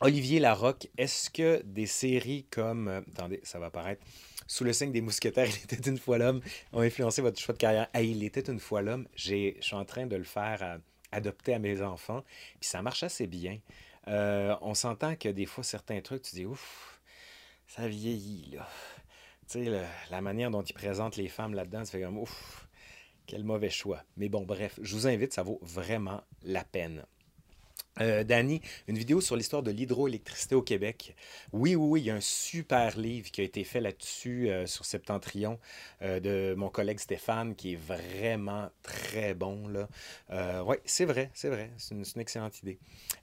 [0.00, 2.88] Olivier Larocque, est-ce que des séries comme.
[2.88, 4.02] euh, attendez, ça va apparaître.
[4.46, 6.40] Sous le signe des mousquetaires, il était une fois l'homme,
[6.72, 7.88] ont influencé votre choix de carrière.
[7.94, 9.06] Hey, il était une fois l'homme.
[9.14, 10.78] Je suis en train de le faire euh,
[11.12, 12.24] adopter à mes enfants,
[12.60, 13.58] puis ça marche assez bien.
[14.08, 17.00] Euh, on s'entend que des fois, certains trucs, tu dis, ouf,
[17.66, 18.68] ça vieillit, là.
[19.48, 22.68] Tu sais, la manière dont ils présentent les femmes là-dedans, tu fais comme, ouf,
[23.26, 24.02] quel mauvais choix.
[24.16, 27.04] Mais bon, bref, je vous invite, ça vaut vraiment la peine.
[28.00, 31.14] Euh, Danny, une vidéo sur l'histoire de l'hydroélectricité au Québec.
[31.52, 34.66] Oui, oui, oui, il y a un super livre qui a été fait là-dessus euh,
[34.66, 35.58] sur Septentrion
[36.00, 39.64] euh, de mon collègue Stéphane, qui est vraiment très bon.
[40.30, 41.70] Euh, oui, c'est vrai, c'est vrai.
[41.76, 42.78] C'est une, excellente idée.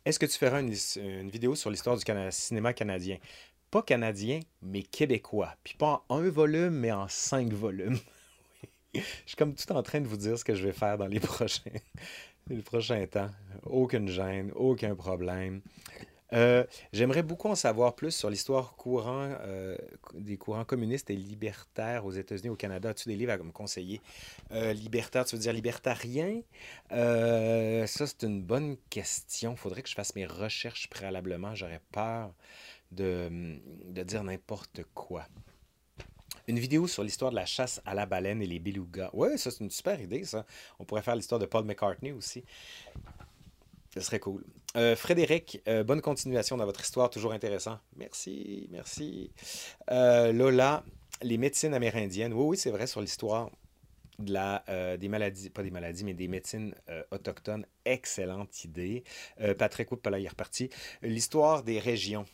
[0.05, 3.17] Est-ce que tu feras une, vidéo sur l'histoire du cinéma canadien?
[3.71, 5.55] Pas canadien, mais québécois.
[5.63, 7.97] Puis pas en un volume, mais en cinq volumes.
[8.93, 11.05] Je suis comme tout en train de vous dire ce que je vais faire dans
[11.05, 11.71] les prochains,
[12.49, 13.29] les prochains temps.
[13.65, 15.61] Aucune gêne, aucun problème.
[16.33, 16.63] Euh,
[16.93, 19.75] J'aimerais beaucoup en savoir plus sur l'histoire courant, euh,
[20.13, 22.89] des courants communistes et libertaires aux États-Unis, au Canada.
[22.89, 24.01] As-tu des livres à me conseiller?
[24.51, 26.41] Euh, libertaire, tu veux dire libertarien?
[26.91, 29.51] Euh, ça, c'est une bonne question.
[29.53, 31.55] Il faudrait que je fasse mes recherches préalablement.
[31.55, 32.33] J'aurais peur
[32.91, 35.25] de, de dire n'importe quoi.
[36.49, 39.11] Une vidéo sur l'histoire de la chasse à la baleine et les belugas.
[39.13, 40.47] Ouais, ça, c'est une super idée, ça.
[40.79, 42.43] On pourrait faire l'histoire de Paul McCartney aussi.
[43.93, 44.43] Ce serait cool.
[44.75, 47.77] Euh, Frédéric, euh, bonne continuation dans votre histoire, toujours intéressant.
[47.97, 49.29] Merci, merci.
[49.91, 50.83] Euh, Lola,
[51.21, 52.33] les médecines amérindiennes.
[52.33, 53.51] Oui, oui, c'est vrai sur l'histoire
[54.17, 56.73] des maladies, pas des maladies, mais des médecines
[57.11, 57.67] autochtones.
[57.85, 59.03] Excellente idée.
[59.59, 60.71] Patrick, oups, là, il est reparti.
[61.03, 62.25] L'histoire des régions.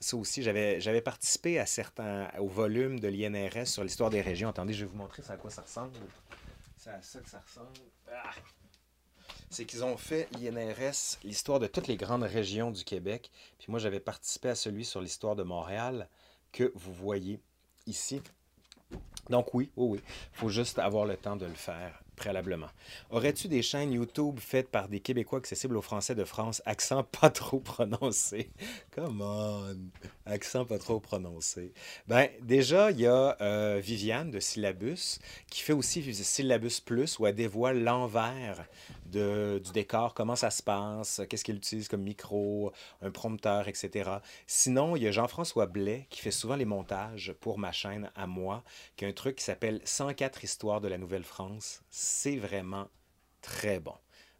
[0.00, 4.48] Ça aussi, j'avais participé à certains, au volume de l'INRS sur l'histoire des régions.
[4.48, 5.92] Attendez, je vais vous montrer ça à quoi ça ressemble.
[6.78, 7.68] C'est à ça que ça ressemble.
[8.10, 8.32] Ah!
[9.50, 13.30] c'est qu'ils ont fait l'INRS, l'histoire de toutes les grandes régions du Québec.
[13.58, 16.08] Puis moi, j'avais participé à celui sur l'histoire de Montréal
[16.52, 17.40] que vous voyez
[17.86, 18.22] ici.
[19.28, 20.00] Donc oui, oui, oui.
[20.34, 22.68] Il faut juste avoir le temps de le faire préalablement.
[23.08, 27.30] Aurais-tu des chaînes YouTube faites par des Québécois accessibles aux Français de France, accent pas
[27.30, 28.50] trop prononcé?
[28.94, 29.90] Come on!
[30.30, 31.72] Accent pas trop prononcé.
[32.06, 35.18] Ben, déjà, il y a euh, Viviane de Syllabus
[35.50, 38.64] qui fait aussi Syllabus Plus où elle dévoile l'envers
[39.06, 42.72] du décor, comment ça se passe, qu'est-ce qu'elle utilise comme micro,
[43.02, 44.08] un prompteur, etc.
[44.46, 48.28] Sinon, il y a Jean-François Blais qui fait souvent les montages pour ma chaîne à
[48.28, 48.62] moi,
[48.96, 51.82] qui a un truc qui s'appelle 104 histoires de la Nouvelle-France.
[51.90, 52.86] C'est vraiment
[53.42, 53.94] très bon.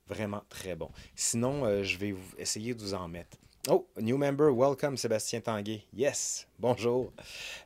[0.06, 0.90] Vraiment très bon.
[1.16, 3.36] Sinon, euh, je vais vous- essayer de vous en mettre.
[3.68, 5.82] Oh, new member, welcome Sébastien Tanguay.
[5.92, 7.12] Yes, bonjour.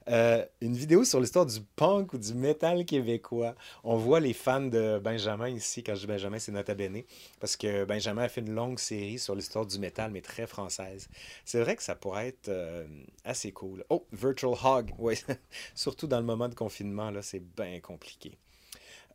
[0.08, 3.54] Euh, une vidéo sur l'histoire du punk ou du métal québécois.
[3.84, 5.84] On voit les fans de Benjamin ici.
[5.84, 7.02] Quand je dis Benjamin, c'est Nota Bene.
[7.38, 11.08] Parce que Benjamin a fait une longue série sur l'histoire du métal, mais très française.
[11.44, 12.84] C'est vrai que ça pourrait être euh,
[13.24, 13.84] assez cool.
[13.88, 14.90] Oh, Virtual Hog.
[14.98, 15.14] Oui,
[15.76, 18.36] surtout dans le moment de confinement, là, c'est bien compliqué.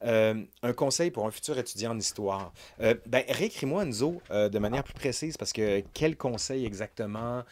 [0.03, 2.53] Euh, un conseil pour un futur étudiant en histoire.
[2.79, 7.43] Euh, ben, réécris-moi, Enzo, euh, de manière plus précise, parce que quel conseil exactement?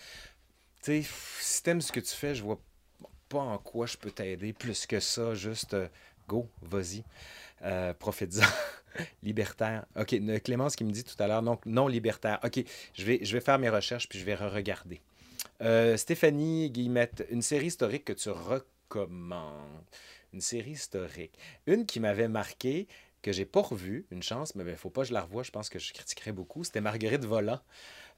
[0.84, 1.10] Tu sais,
[1.41, 2.60] si t'aimes ce que tu fais, je vois
[3.28, 5.34] pas en quoi je peux t'aider plus que ça.
[5.34, 5.88] Juste, euh,
[6.28, 7.04] go, vas-y,
[8.00, 8.45] profite-en.
[9.24, 9.86] Libertaire.
[9.95, 12.39] Ok, Clémence qui me dit tout à l'heure, donc non libertaire.
[12.43, 15.02] Ok, je vais, je vais faire mes recherches puis je vais re-regarder.
[15.98, 19.84] Stéphanie Guillemette, une série historique que tu recommandes.
[20.34, 21.34] Une série historique.
[21.65, 22.88] Une qui m'avait marqué,
[23.21, 25.51] que j'ai pas revue, une chance, mais il faut pas que je la revoie, je
[25.51, 26.63] pense que je critiquerais beaucoup.
[26.63, 27.59] C'était Marguerite Volant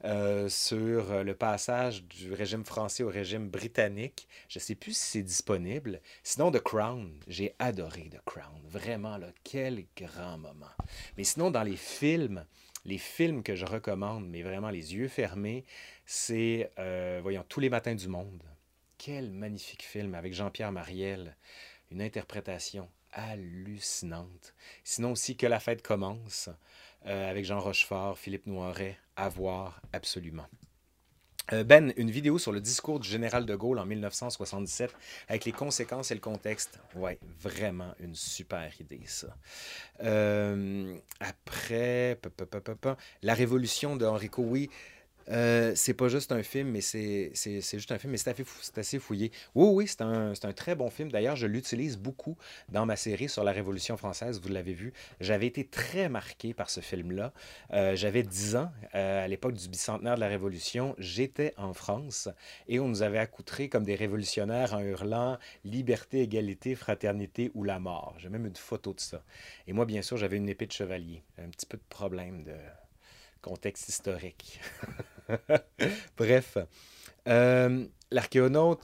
[0.04, 4.28] euh, sur euh, le passage du régime français au régime britannique.
[4.48, 6.00] Je sais plus si c'est disponible.
[6.22, 7.12] Sinon, The Crown.
[7.26, 8.62] J'ai adoré The Crown.
[8.68, 10.70] Vraiment, là, quel grand moment.
[11.16, 12.44] Mais sinon, dans les films,
[12.84, 15.64] les films que je recommande, mais vraiment les yeux fermés,
[16.06, 18.42] c'est, euh, voyons, Tous les matins du monde.
[18.96, 21.36] Quel magnifique film avec Jean-Pierre Mariel.
[21.90, 24.54] Une interprétation hallucinante.
[24.84, 26.48] Sinon aussi Que la fête commence
[27.06, 30.46] euh, avec Jean Rochefort, Philippe Noiret, à voir absolument.
[31.52, 34.94] Euh, Ben, une vidéo sur le discours du général de Gaulle en 1977
[35.28, 36.78] avec les conséquences et le contexte.
[36.94, 39.36] Ouais, vraiment une super idée, ça.
[40.02, 42.18] Euh, après,
[43.22, 44.70] La Révolution de Enrico, oui.
[45.30, 47.32] Euh, c'est pas juste un film, mais c'est
[47.72, 49.30] juste un film, mais c'est assez, fouillé.
[49.54, 51.10] Oui, oui, c'est un, c'est un très bon film.
[51.10, 52.36] D'ailleurs, je l'utilise beaucoup
[52.68, 54.92] dans ma série sur la Révolution française, vous l'avez vu.
[55.20, 57.32] J'avais été très marqué par ce film-là.
[57.72, 60.94] Euh, J'avais 10 ans euh, à l'époque du bicentenaire de la Révolution.
[60.98, 62.28] J'étais en France
[62.68, 67.78] et on nous avait accoutrés comme des révolutionnaires en hurlant liberté, égalité, fraternité ou la
[67.78, 68.14] mort.
[68.18, 69.22] J'ai même une photo de ça.
[69.66, 71.22] Et moi, bien sûr, j'avais une épée de chevalier.
[71.38, 72.54] Un petit peu de problème de
[73.42, 74.60] contexte historique.
[76.16, 76.58] Bref,
[77.26, 78.80] euh, l'archéonaute,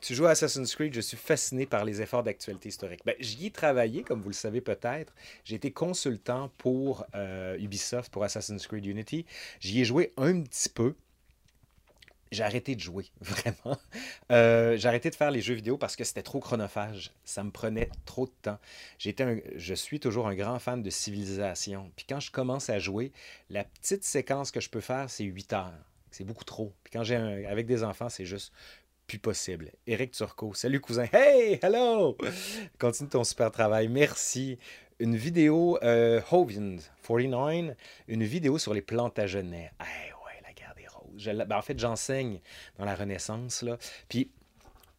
[0.00, 3.00] tu joues à Assassin's Creed, je suis fasciné par les efforts d'actualité historique.
[3.04, 5.14] Ben, j'y ai travaillé, comme vous le savez peut-être.
[5.44, 9.26] J'ai été consultant pour euh, Ubisoft, pour Assassin's Creed Unity.
[9.60, 10.94] J'y ai joué un petit peu.
[12.32, 13.76] J'ai arrêté de jouer, vraiment.
[14.30, 17.12] Euh, j'ai arrêté de faire les jeux vidéo parce que c'était trop chronophage.
[17.24, 18.58] Ça me prenait trop de temps.
[18.98, 21.90] J'étais je suis toujours un grand fan de civilisation.
[21.96, 23.12] Puis quand je commence à jouer,
[23.50, 25.89] la petite séquence que je peux faire, c'est 8 heures.
[26.10, 26.72] C'est beaucoup trop.
[26.84, 28.52] Puis quand j'ai un- avec des enfants, c'est juste
[29.06, 29.72] plus possible.
[29.86, 31.06] Éric Turcot, salut cousin.
[31.12, 32.16] Hey, hello!
[32.78, 33.88] Continue ton super travail.
[33.88, 34.58] Merci.
[34.98, 37.74] Une vidéo, euh, Hovind 49,
[38.06, 39.72] une vidéo sur les Plantagenets.
[39.80, 41.10] Hey, ouais, la guerre des roses.
[41.16, 42.40] Je ben, en fait, j'enseigne
[42.78, 43.78] dans la Renaissance, là.
[44.08, 44.30] Puis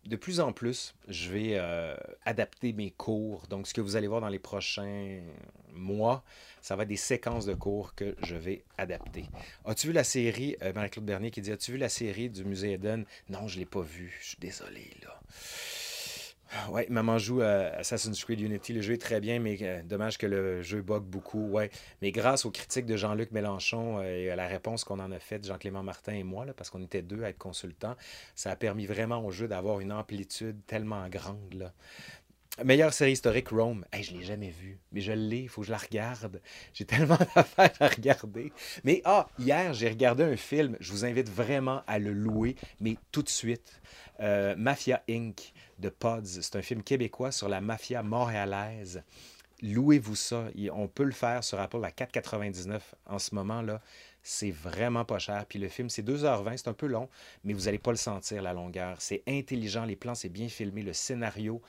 [0.06, 1.95] de plus en plus, je vais euh,
[2.26, 3.45] adapter mes cours.
[3.47, 5.22] Donc, ce que vous allez voir dans les prochains
[5.74, 6.24] mois,
[6.62, 9.26] ça va être des séquences de cours que je vais adapter.
[9.66, 12.74] As-tu vu la série, euh, Marie-Claude Bernier qui dit As-tu vu la série du musée
[12.74, 13.06] Eden?
[13.30, 14.18] Non, je ne l'ai pas vue.
[14.22, 15.20] Je suis désolé, là.
[16.70, 18.74] Ouais, maman joue à Assassin's Creed Unity.
[18.74, 21.47] Le jeu est très bien, mais euh, dommage que le jeu bug beaucoup.
[21.47, 21.70] Ouais,
[22.02, 25.20] mais grâce aux critiques de Jean-Luc Mélenchon euh, et à la réponse qu'on en a
[25.20, 27.95] faite, Jean-Clément Martin et moi, parce qu'on était deux à être consultants,
[28.36, 31.72] ça a permis vraiment au jeu d'avoir une amplitude tellement grande.
[32.66, 33.86] Meilleure série historique, Rome.
[33.97, 36.41] Je ne l'ai jamais vue, mais je l'ai, il faut que je la regarde.
[36.74, 38.52] J'ai tellement d'affaires à regarder.
[38.84, 42.97] Mais ah, hier, j'ai regardé un film, je vous invite vraiment à le louer, mais
[43.12, 43.82] tout de suite.
[44.20, 45.54] Euh, Mafia Inc.
[45.82, 46.23] de Pods.
[46.23, 49.03] C'est un film québécois sur la mafia montréalaise.
[49.61, 50.45] Louez-vous ça.
[50.71, 53.82] On peut le faire sur Apple à 4,99 en ce moment-là.
[54.23, 55.45] C'est vraiment pas cher.
[55.47, 57.09] Puis le film, c'est 2h20, c'est un peu long,
[57.43, 58.97] mais vous n'allez pas le sentir, la longueur.
[59.01, 61.61] C'est intelligent, les plans, c'est bien filmé, le scénario,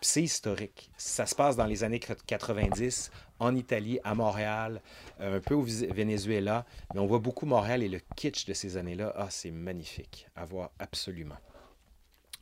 [0.00, 0.90] c'est historique.
[0.96, 4.80] Ça se passe dans les années 90, en Italie, à Montréal,
[5.20, 8.76] euh, un peu au Venezuela, mais on voit beaucoup Montréal et le kitsch de ces
[8.76, 9.12] années-là.
[9.16, 11.36] Ah, c'est magnifique à voir absolument.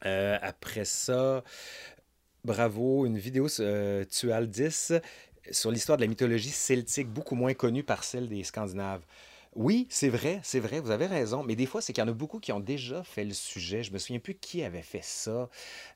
[0.06, 1.42] Euh, après ça,
[2.44, 4.94] bravo, une vidéo euh, Tual 10
[5.50, 9.02] sur l'histoire de la mythologie celtique, beaucoup moins connue par celle des Scandinaves.
[9.58, 11.42] Oui, c'est vrai, c'est vrai, vous avez raison.
[11.42, 13.82] Mais des fois, c'est qu'il y en a beaucoup qui ont déjà fait le sujet.
[13.82, 15.50] Je me souviens plus qui avait fait ça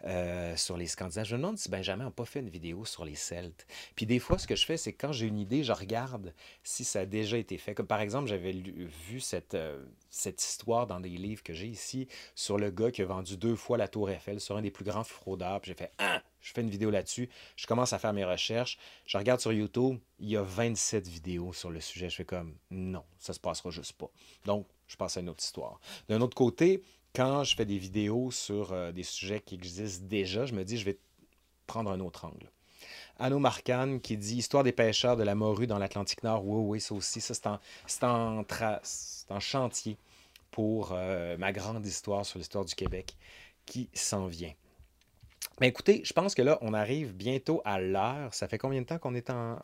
[0.05, 1.27] euh, sur les Scandinaves.
[1.27, 3.65] Je me demande si Benjamin n'a pas fait une vidéo sur les Celtes.
[3.95, 6.35] Puis des fois, ce que je fais, c'est quand j'ai une idée, je regarde
[6.65, 7.73] si ça a déjà été fait.
[7.73, 12.09] Comme par exemple, j'avais vu cette, euh, cette histoire dans des livres que j'ai ici
[12.35, 14.85] sur le gars qui a vendu deux fois la Tour Eiffel sur un des plus
[14.85, 15.61] grands fraudeurs.
[15.63, 16.21] J'ai fait Ah!
[16.43, 19.99] Je fais une vidéo là-dessus, je commence à faire mes recherches, je regarde sur YouTube,
[20.19, 22.11] il y a 27 vidéos sur le sujet.
[22.11, 24.11] Je fais comme, non, ça se passera juste pas.
[24.45, 25.81] Donc, je passe à une autre histoire.
[26.09, 26.83] D'un autre côté,
[27.15, 30.79] quand je fais des vidéos sur euh, des sujets qui existent déjà, je me dis,
[30.79, 30.99] je vais
[31.67, 32.51] prendre un autre angle.
[33.19, 36.45] Anno Marcan qui dit Histoire des pêcheurs de la morue dans l'Atlantique Nord.
[36.45, 39.97] Oui, oui, ça aussi, ça c'est en, en, chantier
[40.51, 43.17] pour euh, ma grande histoire sur l'histoire du Québec
[43.65, 44.53] qui s'en vient.
[45.63, 48.35] Mais écoutez, je pense que là, on arrive bientôt à l'heure.
[48.35, 49.63] Ça fait combien de temps qu'on est en,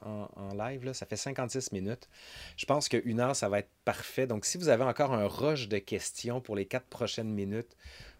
[0.57, 0.93] live?
[0.93, 2.09] Ça fait 56 minutes.
[2.57, 4.29] Je pense qu'une heure, ça va être parfait.
[4.29, 7.77] Donc, si vous avez encore un rush de questions pour les quatre prochaines minutes,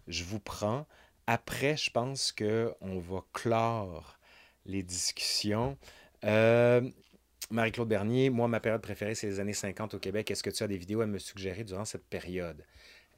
[0.09, 0.87] je vous prends.
[1.25, 4.19] Après, je pense qu'on va clore
[4.65, 5.77] les discussions.
[6.25, 6.81] Euh,
[7.49, 10.29] Marie-Claude Bernier, moi, ma période préférée, c'est les années 50 au Québec.
[10.29, 12.65] Est-ce que tu as des vidéos à me suggérer durant cette période?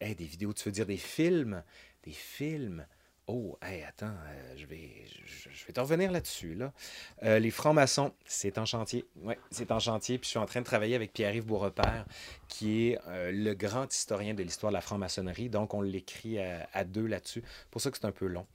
[0.01, 1.63] Eh, des vidéos, tu veux dire des films?
[2.03, 2.85] Des films?
[3.33, 6.53] Oh, hey, attends, euh, je, vais, je, vais te revenir là-dessus.
[6.53, 6.73] Là.
[7.23, 9.05] Euh, les francs-maçons, c'est en chantier.
[9.21, 10.17] Oui, c'est en chantier.
[10.17, 12.03] Puis je suis en train de travailler avec Pierre-Yves Beaurepaire,
[12.49, 15.47] qui est euh, le grand historien de l'histoire de la franc-maçonnerie.
[15.47, 17.41] Donc, on l'écrit à, deux là-dessus.
[17.69, 18.45] pour ça que c'est un peu long.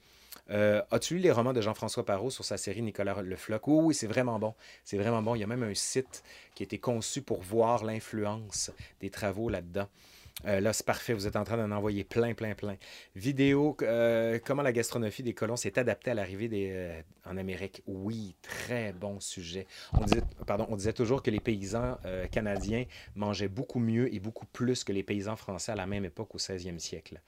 [0.50, 3.66] As-tu lu les romans de Jean-François Parot sur sa série Nicolas Le Floch?
[3.68, 4.54] Oui, oui, c'est vraiment bon.
[4.84, 5.36] C'est vraiment bon.
[5.36, 6.22] Il y a même un site
[6.54, 8.70] qui a été conçu pour voir l'influence
[9.00, 9.88] des travaux là-dedans.
[10.44, 12.76] Euh, là, c'est parfait, vous êtes en train d'en envoyer plein, plein, plein.
[13.14, 17.82] Vidéo, euh, comment la gastronomie des colons s'est adaptée à l'arrivée euh, en Amérique?
[17.86, 19.66] Oui, très bon sujet.
[19.94, 21.98] On disait, pardon, on disait toujours que les paysans
[22.30, 22.84] canadiens
[23.14, 26.38] mangeaient beaucoup mieux et beaucoup plus que les paysans français à la même époque au
[26.38, 27.20] 16e siècle.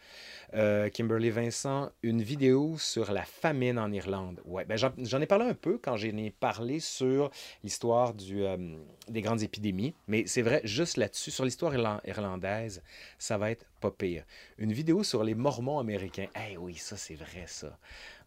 [0.93, 4.41] Kimberly Vincent, une vidéo sur la famine en Irlande.
[4.45, 7.31] Ouais, ben j'en ai parlé un peu quand j'en ai parlé sur
[7.63, 12.83] l'histoire des grandes épidémies, mais c'est vrai, juste là-dessus, sur l'histoire irlandaise,
[13.19, 14.25] ça va être pas pire.
[14.59, 16.27] Une vidéo sur les Mormons américains.
[16.51, 17.79] Eh oui, ça c'est vrai ça.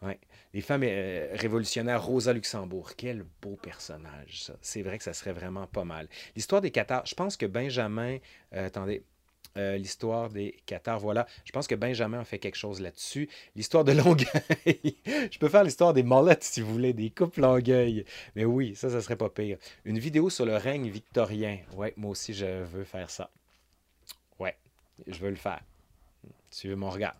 [0.01, 0.19] Ouais.
[0.53, 2.91] Les femmes euh, révolutionnaires, Rosa Luxembourg.
[2.97, 4.55] Quel beau personnage ça.
[4.61, 6.07] C'est vrai que ça serait vraiment pas mal.
[6.35, 7.05] L'histoire des Qatars.
[7.05, 8.17] Je pense que Benjamin...
[8.53, 9.03] Euh, attendez.
[9.57, 11.27] Euh, l'histoire des Qatars, voilà.
[11.43, 13.29] Je pense que Benjamin a fait quelque chose là-dessus.
[13.55, 14.95] L'histoire de Longueuil.
[15.05, 18.05] je peux faire l'histoire des mollettes, si vous voulez, des coupes Longueuil.
[18.35, 19.57] Mais oui, ça, ça serait pas pire.
[19.83, 21.59] Une vidéo sur le règne victorien.
[21.75, 23.29] Ouais, moi aussi, je veux faire ça
[25.07, 25.61] je veux le faire.
[26.51, 27.15] Suivez mon regard.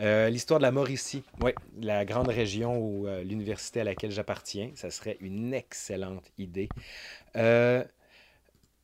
[0.00, 4.72] Euh, l'histoire de la Mauricie, oui, la grande région ou euh, l'université à laquelle j'appartiens,
[4.74, 6.68] ça serait une excellente idée.
[7.36, 7.84] Euh,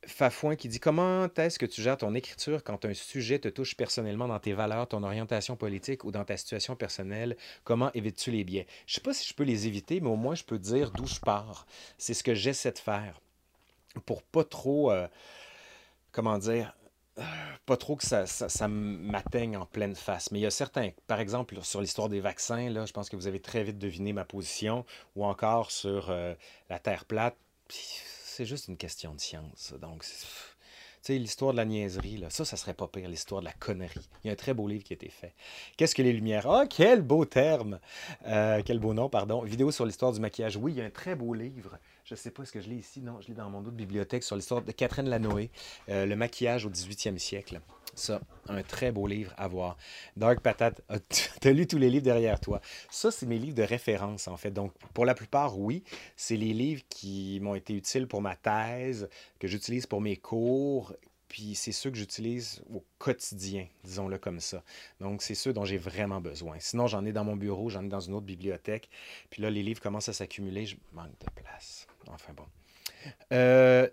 [0.07, 3.75] Fafouin qui dit Comment est-ce que tu gères ton écriture quand un sujet te touche
[3.75, 7.35] personnellement dans tes valeurs, ton orientation politique ou dans ta situation personnelle?
[7.65, 8.67] Comment évites-tu les biais?
[8.87, 10.91] Je ne sais pas si je peux les éviter, mais au moins je peux dire
[10.91, 11.65] d'où je pars.
[11.97, 13.19] C'est ce que j'essaie de faire
[14.05, 14.93] pour pas trop.
[16.11, 16.73] comment dire
[17.65, 20.31] pas trop que ça, ça, m'atteigne en pleine face.
[20.31, 23.15] Mais il y a certains, par exemple, sur l'histoire des vaccins, là, je pense que
[23.15, 24.85] vous avez très vite deviné ma position,
[25.15, 26.33] ou encore sur euh,
[26.69, 27.37] la Terre plate.
[27.69, 29.73] C'est juste une question de science.
[29.79, 30.03] Donc,
[31.03, 34.09] sais, l'histoire de la niaiserie, là, ça, ça serait pas pire, l'histoire de la connerie.
[34.23, 35.33] Il y a un très beau livre qui a été fait.
[35.77, 36.49] Qu'est-ce que les lumières?
[36.49, 37.79] Ah, quel beau terme!
[38.25, 39.43] Euh, quel beau nom, pardon.
[39.43, 40.55] Vidéo sur l'histoire du maquillage.
[40.55, 41.77] Oui, il y a un très beau livre.
[42.03, 43.01] Je ne sais pas ce que je l'ai ici.
[43.01, 45.49] Non, je l'ai dans mon autre bibliothèque sur l'histoire de Catherine Lanoé,
[45.87, 47.61] euh, Le maquillage au 18e siècle.
[47.95, 49.77] Ça, un très beau livre à voir.
[50.17, 50.81] Dark Patate,
[51.41, 52.59] tu as lu tous les livres derrière toi?
[52.89, 54.51] Ça, c'est mes livres de référence, en fait.
[54.51, 55.83] Donc, pour la plupart, oui,
[56.17, 59.07] c'est les livres qui m'ont été utiles pour ma thèse,
[59.39, 60.93] que j'utilise pour mes cours,
[61.33, 64.63] puis c'est ceux que j'utilise au quotidien, disons-le comme ça.
[64.99, 66.57] Donc, c'est ceux dont j'ai vraiment besoin.
[66.59, 68.89] Sinon, j'en ai dans mon bureau, j'en ai dans une autre bibliothèque.
[69.29, 71.82] Puis là, les livres commencent à s'accumuler, je manque de place.
[72.07, 72.45] Enfin bon.
[73.31, 73.87] Euh,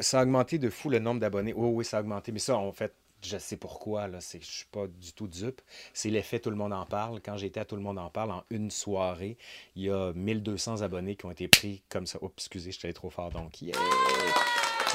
[0.00, 1.52] ça a augmenté de fou le nombre d'abonnés.
[1.54, 2.32] Oui, oui, ça a augmenté.
[2.32, 4.06] Mais ça, en fait, je sais pourquoi.
[4.08, 5.60] Là, je ne suis pas du tout dupe.
[5.92, 7.20] C'est l'effet Tout le monde en parle.
[7.20, 9.36] Quand j'étais à Tout le monde en parle, en une soirée,
[9.76, 12.18] il y a 1200 abonnés qui ont été pris comme ça.
[12.22, 13.30] Oups, excusez, je suis allé trop fort.
[13.30, 13.62] Donc!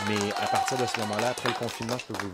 [0.07, 2.31] Mais à partir de ce moment-là, après le confinement, je, vous,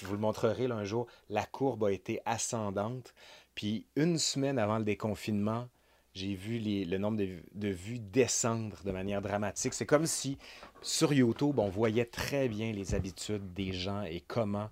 [0.00, 3.14] je vous le montrerai un jour, la courbe a été ascendante.
[3.54, 5.68] Puis une semaine avant le déconfinement,
[6.14, 9.74] j'ai vu le nombre de, vues descendre de manière dramatique.
[9.74, 10.38] C'est comme si
[10.80, 14.70] sur YouTube, on voyait très bien les habitudes des gens et comment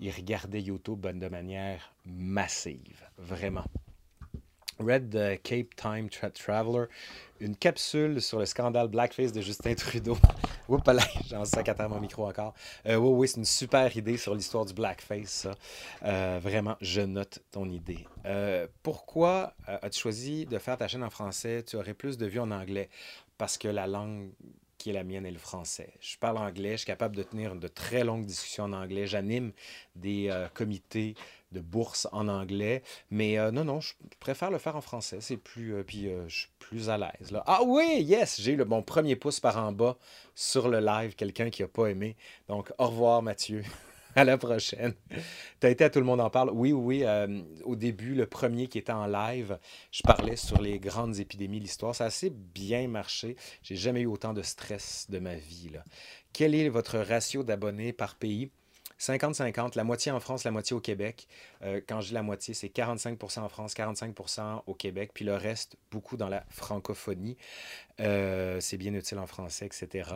[0.00, 3.64] ils regardaient YouTube de manière massive, vraiment.
[4.78, 6.86] Red euh, Cape Time Traveler,
[7.40, 10.16] une capsule sur le scandale Blackface de Justin Trudeau.
[10.68, 12.54] Oups, là, j'en sac à terre mon micro encore.
[12.86, 15.50] Euh, oui, oui, c'est une super idée sur l'histoire du Blackface, ça.
[16.04, 18.06] Euh, vraiment, je note ton idée.
[18.82, 21.62] pourquoi as-tu choisi de faire ta chaîne en français?
[21.66, 22.88] Tu aurais plus de vues en anglais.
[23.38, 24.30] Parce que la langue
[24.92, 25.92] la mienne est le français.
[26.00, 29.06] Je parle anglais, je suis capable de tenir de très longues discussions en anglais.
[29.06, 29.52] J'anime
[29.96, 31.14] des comités
[31.52, 32.82] de bourse en anglais.
[33.10, 35.18] Mais euh, non, non, je préfère le faire en français.
[35.20, 35.74] C'est plus.
[35.74, 37.32] Euh, puis euh, je suis plus à l'aise.
[37.46, 38.40] Ah oui, yes!
[38.40, 39.96] J'ai eu le bon premier pouce par en bas
[40.34, 42.16] sur le live, quelqu'un qui n'a pas aimé.
[42.48, 43.62] Donc, au revoir, Mathieu.
[44.18, 44.94] à la prochaine.
[45.60, 46.50] Tu été à Tout le monde en parle.
[46.52, 47.04] Oui, oui.
[47.64, 49.58] au début, le premier qui était en live,
[49.90, 51.94] je parlais sur les grandes épidémies de l'histoire.
[51.94, 53.36] Ça a assez bien marché.
[53.62, 55.70] J'ai jamais eu autant de stress de ma vie.
[56.32, 58.50] Quel est votre ratio d'abonnés par pays?
[59.00, 61.28] 50-50, la moitié en France, la moitié au Québec.
[61.62, 65.34] Euh, quand je dis la moitié, c'est 45% en France, 45% au Québec, puis le
[65.34, 67.36] reste, beaucoup dans la francophonie.
[68.00, 70.10] Euh, c'est bien utile en français, etc.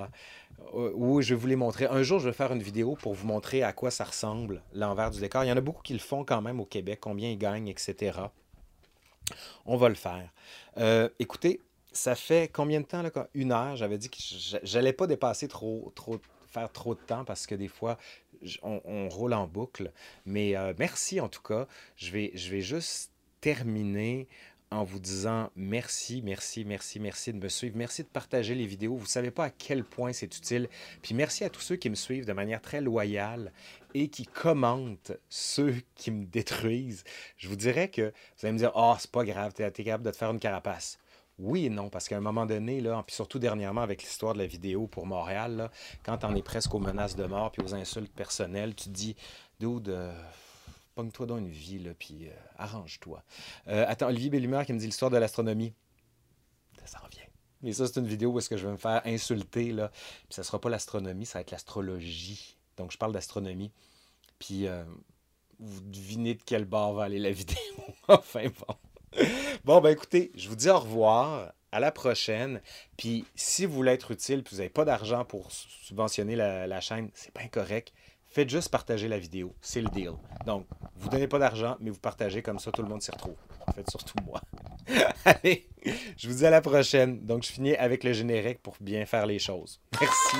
[0.75, 1.87] Euh, oui, je vais vous les montrer.
[1.87, 5.11] Un jour, je vais faire une vidéo pour vous montrer à quoi ça ressemble l'envers
[5.11, 5.45] du décor.
[5.45, 7.69] Il y en a beaucoup qui le font quand même au Québec, combien ils gagnent,
[7.69, 8.19] etc.
[9.65, 10.33] On va le faire.
[11.19, 11.61] écoutez,
[11.93, 13.03] ça fait combien de temps?
[13.03, 13.77] Là, une heure.
[13.77, 14.19] J'avais dit que
[14.63, 16.19] j'allais pas dépasser trop, trop,
[16.53, 17.99] faire trop de temps parce que des fois,
[18.63, 19.93] on, roule en boucle.
[20.27, 21.67] Mais euh, merci en tout cas.
[21.97, 24.29] Je vais, je vais juste terminer
[24.71, 27.77] en vous disant merci, merci, merci, merci de me suivre.
[27.77, 28.97] Merci de partager les vidéos.
[28.97, 30.69] Vous ne savez pas à quel point c'est utile.
[31.03, 33.53] Puis merci à tous ceux qui me suivent de manière très loyale
[33.95, 37.05] et qui commentent ceux qui me détruisent.
[37.37, 40.05] Je vous dirais que vous allez me dire, oh, c'est pas grave, tu es capable
[40.05, 40.99] de te faire une carapace.
[41.39, 44.47] Oui et non, parce qu'à un moment donné, là, surtout dernièrement avec l'histoire de la
[44.47, 45.71] vidéo pour Montréal,
[46.05, 49.17] quand on est presque aux menaces de mort puis aux insultes personnelles, tu te dis,
[49.59, 50.13] dude, euh,
[50.95, 53.23] pogne-toi dans une vie, là, puis euh, arrange-toi.
[53.69, 55.73] Euh, attends, Olivier Bellumeur qui me dit l'histoire de l'astronomie.
[56.85, 57.25] Ça s'en vient.
[57.63, 59.89] Mais ça, c'est une vidéo où est-ce que je vais me faire insulter, là.
[59.89, 62.57] Puis ça sera pas l'astronomie, ça va être l'astrologie.
[62.77, 63.73] Donc, je parle d'astronomie.
[64.39, 64.67] Puis,
[65.61, 67.57] vous devinez de quel bord va aller la vidéo.
[68.09, 68.75] enfin, bon.
[69.65, 71.53] bon, ben écoutez, je vous dis au revoir.
[71.75, 72.61] À la prochaine.
[72.99, 77.11] Puis si vous voulez être utile, puis vous n'avez pas d'argent pour subventionner la, chaîne,
[77.15, 77.95] c'est pas incorrect.
[78.29, 79.55] Faites juste partager la vidéo.
[79.63, 80.13] C'est le deal.
[80.45, 83.37] Donc, vous donnez pas d'argent, mais vous partagez comme ça, tout le monde s'y retrouve.
[83.67, 84.43] En fait, surtout moi.
[85.25, 85.67] Allez,
[86.19, 87.25] je vous dis à la prochaine.
[87.25, 89.81] Donc, je finis avec le générique pour bien faire les choses.
[89.99, 90.37] Merci.